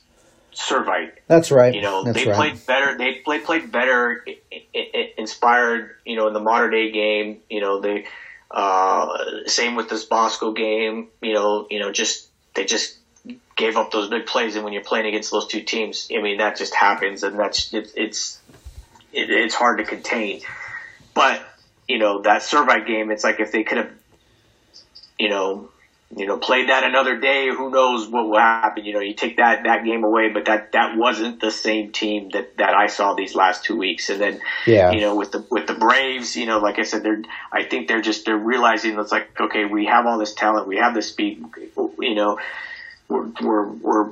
Servite. 0.53 1.11
That's 1.27 1.51
right. 1.51 1.73
You 1.73 1.81
know, 1.81 2.03
That's 2.03 2.17
they 2.17 2.25
right. 2.27 2.35
played 2.35 2.65
better. 2.65 2.97
They 2.97 3.15
played 3.23 3.43
played 3.43 3.71
better. 3.71 4.23
It, 4.25 4.43
it, 4.51 4.65
it 4.73 5.13
inspired, 5.17 5.95
you 6.05 6.15
know, 6.15 6.27
in 6.27 6.33
the 6.33 6.39
Mater 6.39 6.69
Dei 6.69 6.91
game. 6.91 7.41
You 7.49 7.61
know, 7.61 7.81
they 7.81 8.05
uh, 8.49 9.07
same 9.45 9.75
with 9.75 9.89
this 9.89 10.05
Bosco 10.05 10.53
game. 10.53 11.09
You 11.21 11.33
know, 11.33 11.67
you 11.69 11.79
know, 11.79 11.91
just 11.91 12.29
they 12.55 12.65
just 12.65 12.97
gave 13.55 13.77
up 13.77 13.91
those 13.91 14.09
big 14.09 14.25
plays, 14.25 14.55
and 14.55 14.63
when 14.63 14.73
you're 14.73 14.83
playing 14.83 15.05
against 15.05 15.31
those 15.31 15.47
two 15.47 15.61
teams, 15.61 16.07
I 16.15 16.21
mean 16.21 16.37
that 16.37 16.57
just 16.57 16.73
happens, 16.73 17.23
and 17.23 17.39
that's 17.39 17.73
it, 17.73 17.91
it's 17.95 18.39
it, 19.13 19.29
it's 19.29 19.55
hard 19.55 19.79
to 19.79 19.83
contain. 19.83 20.41
But 21.13 21.41
you 21.87 21.97
know 21.97 22.21
that 22.21 22.41
Servite 22.41 22.87
game, 22.87 23.11
it's 23.11 23.23
like 23.23 23.39
if 23.39 23.51
they 23.51 23.63
could 23.63 23.77
have, 23.77 23.91
you 25.17 25.29
know, 25.29 25.69
you 26.15 26.27
know, 26.27 26.37
played 26.37 26.69
that 26.69 26.83
another 26.83 27.19
day, 27.19 27.49
who 27.49 27.71
knows 27.71 28.07
what 28.07 28.29
will 28.29 28.37
happen? 28.37 28.85
You 28.85 28.93
know, 28.93 28.99
you 28.99 29.15
take 29.15 29.37
that 29.37 29.63
that 29.63 29.83
game 29.83 30.03
away, 30.03 30.29
but 30.29 30.45
that 30.45 30.71
that 30.73 30.95
wasn't 30.95 31.41
the 31.41 31.49
same 31.49 31.91
team 31.91 32.29
that 32.29 32.57
that 32.57 32.75
I 32.75 32.87
saw 32.87 33.15
these 33.15 33.33
last 33.33 33.63
two 33.63 33.75
weeks. 33.75 34.09
And 34.09 34.21
then, 34.21 34.39
yeah. 34.67 34.91
you 34.91 35.01
know, 35.01 35.15
with 35.15 35.31
the 35.31 35.45
with 35.49 35.65
the 35.65 35.73
Braves, 35.73 36.35
you 36.35 36.45
know, 36.45 36.59
like 36.59 36.77
I 36.77 36.83
said, 36.83 37.01
they're 37.03 37.21
I 37.51 37.63
think 37.63 37.87
they're 37.87 38.01
just 38.01 38.25
they're 38.25 38.37
realizing 38.37 38.97
it's 38.99 39.11
like 39.11 39.39
okay, 39.39 39.65
we 39.65 39.87
have 39.87 40.05
all 40.05 40.19
this 40.19 40.33
talent, 40.33 40.67
we 40.67 40.77
have 40.77 40.93
the 40.93 41.01
speed, 41.01 41.43
you 41.99 42.15
know, 42.15 42.39
we're 43.07 43.27
we're 43.41 43.67
we're 43.67 44.09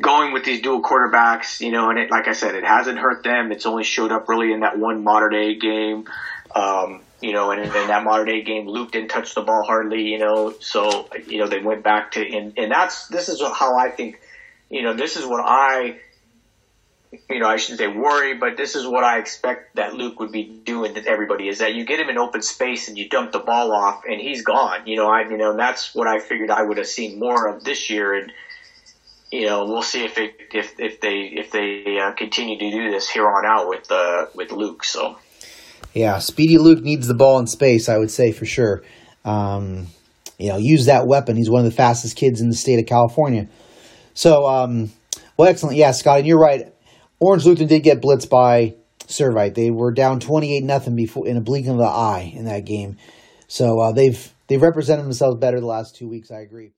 going 0.00 0.32
with 0.32 0.44
these 0.44 0.62
dual 0.62 0.82
quarterbacks, 0.82 1.60
you 1.60 1.70
know, 1.70 1.90
and 1.90 1.98
it 1.98 2.10
like 2.10 2.28
I 2.28 2.32
said, 2.32 2.54
it 2.54 2.64
hasn't 2.64 2.98
hurt 2.98 3.22
them. 3.22 3.52
It's 3.52 3.66
only 3.66 3.84
showed 3.84 4.10
up 4.10 4.28
really 4.28 4.52
in 4.52 4.60
that 4.60 4.78
one 4.78 5.04
Mater 5.04 5.28
Dei 5.28 5.54
game. 5.56 6.06
Um, 6.54 7.02
you 7.20 7.32
know, 7.32 7.50
and 7.50 7.62
in 7.62 7.70
that 7.72 8.04
Mater 8.04 8.24
Dei 8.26 8.42
game, 8.42 8.66
Luke 8.66 8.92
didn't 8.92 9.08
touch 9.08 9.34
the 9.34 9.40
ball 9.40 9.62
hardly, 9.62 10.02
you 10.02 10.18
know, 10.18 10.54
so, 10.60 11.08
you 11.26 11.38
know, 11.38 11.46
they 11.46 11.60
went 11.60 11.82
back 11.82 12.12
to, 12.12 12.36
and, 12.36 12.52
and 12.58 12.70
that's, 12.70 13.08
this 13.08 13.28
is 13.28 13.40
how 13.40 13.76
I 13.76 13.88
think, 13.90 14.20
you 14.68 14.82
know, 14.82 14.92
this 14.94 15.16
is 15.16 15.24
what 15.24 15.42
I, 15.42 15.96
you 17.30 17.38
know, 17.38 17.48
I 17.48 17.56
shouldn't 17.56 17.78
say 17.78 17.86
worry, 17.86 18.34
but 18.34 18.56
this 18.56 18.74
is 18.74 18.86
what 18.86 19.02
I 19.02 19.18
expect 19.18 19.76
that 19.76 19.94
Luke 19.94 20.20
would 20.20 20.32
be 20.32 20.44
doing 20.44 20.94
to 20.94 21.06
everybody 21.06 21.48
is 21.48 21.60
that 21.60 21.74
you 21.74 21.84
get 21.84 22.00
him 22.00 22.10
in 22.10 22.18
open 22.18 22.42
space 22.42 22.88
and 22.88 22.98
you 22.98 23.08
dump 23.08 23.32
the 23.32 23.38
ball 23.38 23.72
off 23.72 24.02
and 24.06 24.20
he's 24.20 24.42
gone, 24.42 24.86
you 24.86 24.96
know, 24.96 25.08
I, 25.08 25.22
you 25.22 25.38
know, 25.38 25.52
and 25.52 25.58
that's 25.58 25.94
what 25.94 26.06
I 26.06 26.18
figured 26.18 26.50
I 26.50 26.62
would 26.62 26.76
have 26.76 26.86
seen 26.86 27.18
more 27.18 27.46
of 27.46 27.64
this 27.64 27.88
year. 27.88 28.12
And, 28.12 28.32
you 29.30 29.46
know, 29.46 29.64
we'll 29.64 29.82
see 29.82 30.04
if 30.04 30.18
it, 30.18 30.34
if, 30.52 30.78
if 30.78 31.00
they, 31.00 31.32
if 31.34 31.50
they 31.50 31.98
uh, 31.98 32.12
continue 32.12 32.58
to 32.58 32.70
do 32.70 32.90
this 32.90 33.08
here 33.08 33.26
on 33.26 33.46
out 33.46 33.68
with, 33.68 33.90
uh, 33.90 34.26
with 34.34 34.52
Luke. 34.52 34.84
So. 34.84 35.16
Yeah, 35.96 36.18
Speedy 36.18 36.58
Luke 36.58 36.82
needs 36.82 37.06
the 37.06 37.14
ball 37.14 37.38
in 37.38 37.46
space, 37.46 37.88
I 37.88 37.96
would 37.96 38.10
say 38.10 38.30
for 38.30 38.44
sure. 38.44 38.82
Um, 39.24 39.86
you 40.38 40.50
know, 40.50 40.58
use 40.58 40.84
that 40.84 41.06
weapon. 41.06 41.36
He's 41.36 41.48
one 41.48 41.64
of 41.64 41.70
the 41.70 41.74
fastest 41.74 42.16
kids 42.16 42.42
in 42.42 42.50
the 42.50 42.54
state 42.54 42.78
of 42.78 42.84
California. 42.84 43.48
So, 44.12 44.46
um, 44.46 44.92
well, 45.38 45.48
excellent. 45.48 45.78
Yeah, 45.78 45.92
Scott, 45.92 46.18
and 46.18 46.26
you're 46.26 46.38
right. 46.38 46.70
Orange 47.18 47.46
Lutheran 47.46 47.68
did 47.68 47.82
get 47.82 48.02
blitzed 48.02 48.28
by 48.28 48.74
Servite. 49.06 49.54
They 49.54 49.70
were 49.70 49.90
down 49.90 50.20
28 50.20 50.62
nothing 50.64 50.96
before 50.96 51.26
in 51.26 51.38
a 51.38 51.40
blink 51.40 51.66
of 51.66 51.78
the 51.78 51.84
eye 51.84 52.30
in 52.34 52.44
that 52.44 52.66
game. 52.66 52.98
So 53.48 53.80
uh, 53.80 53.92
they've 53.92 54.34
they've 54.48 54.60
represented 54.60 55.06
themselves 55.06 55.38
better 55.38 55.60
the 55.60 55.66
last 55.66 55.96
two 55.96 56.10
weeks. 56.10 56.30
I 56.30 56.40
agree. 56.40 56.72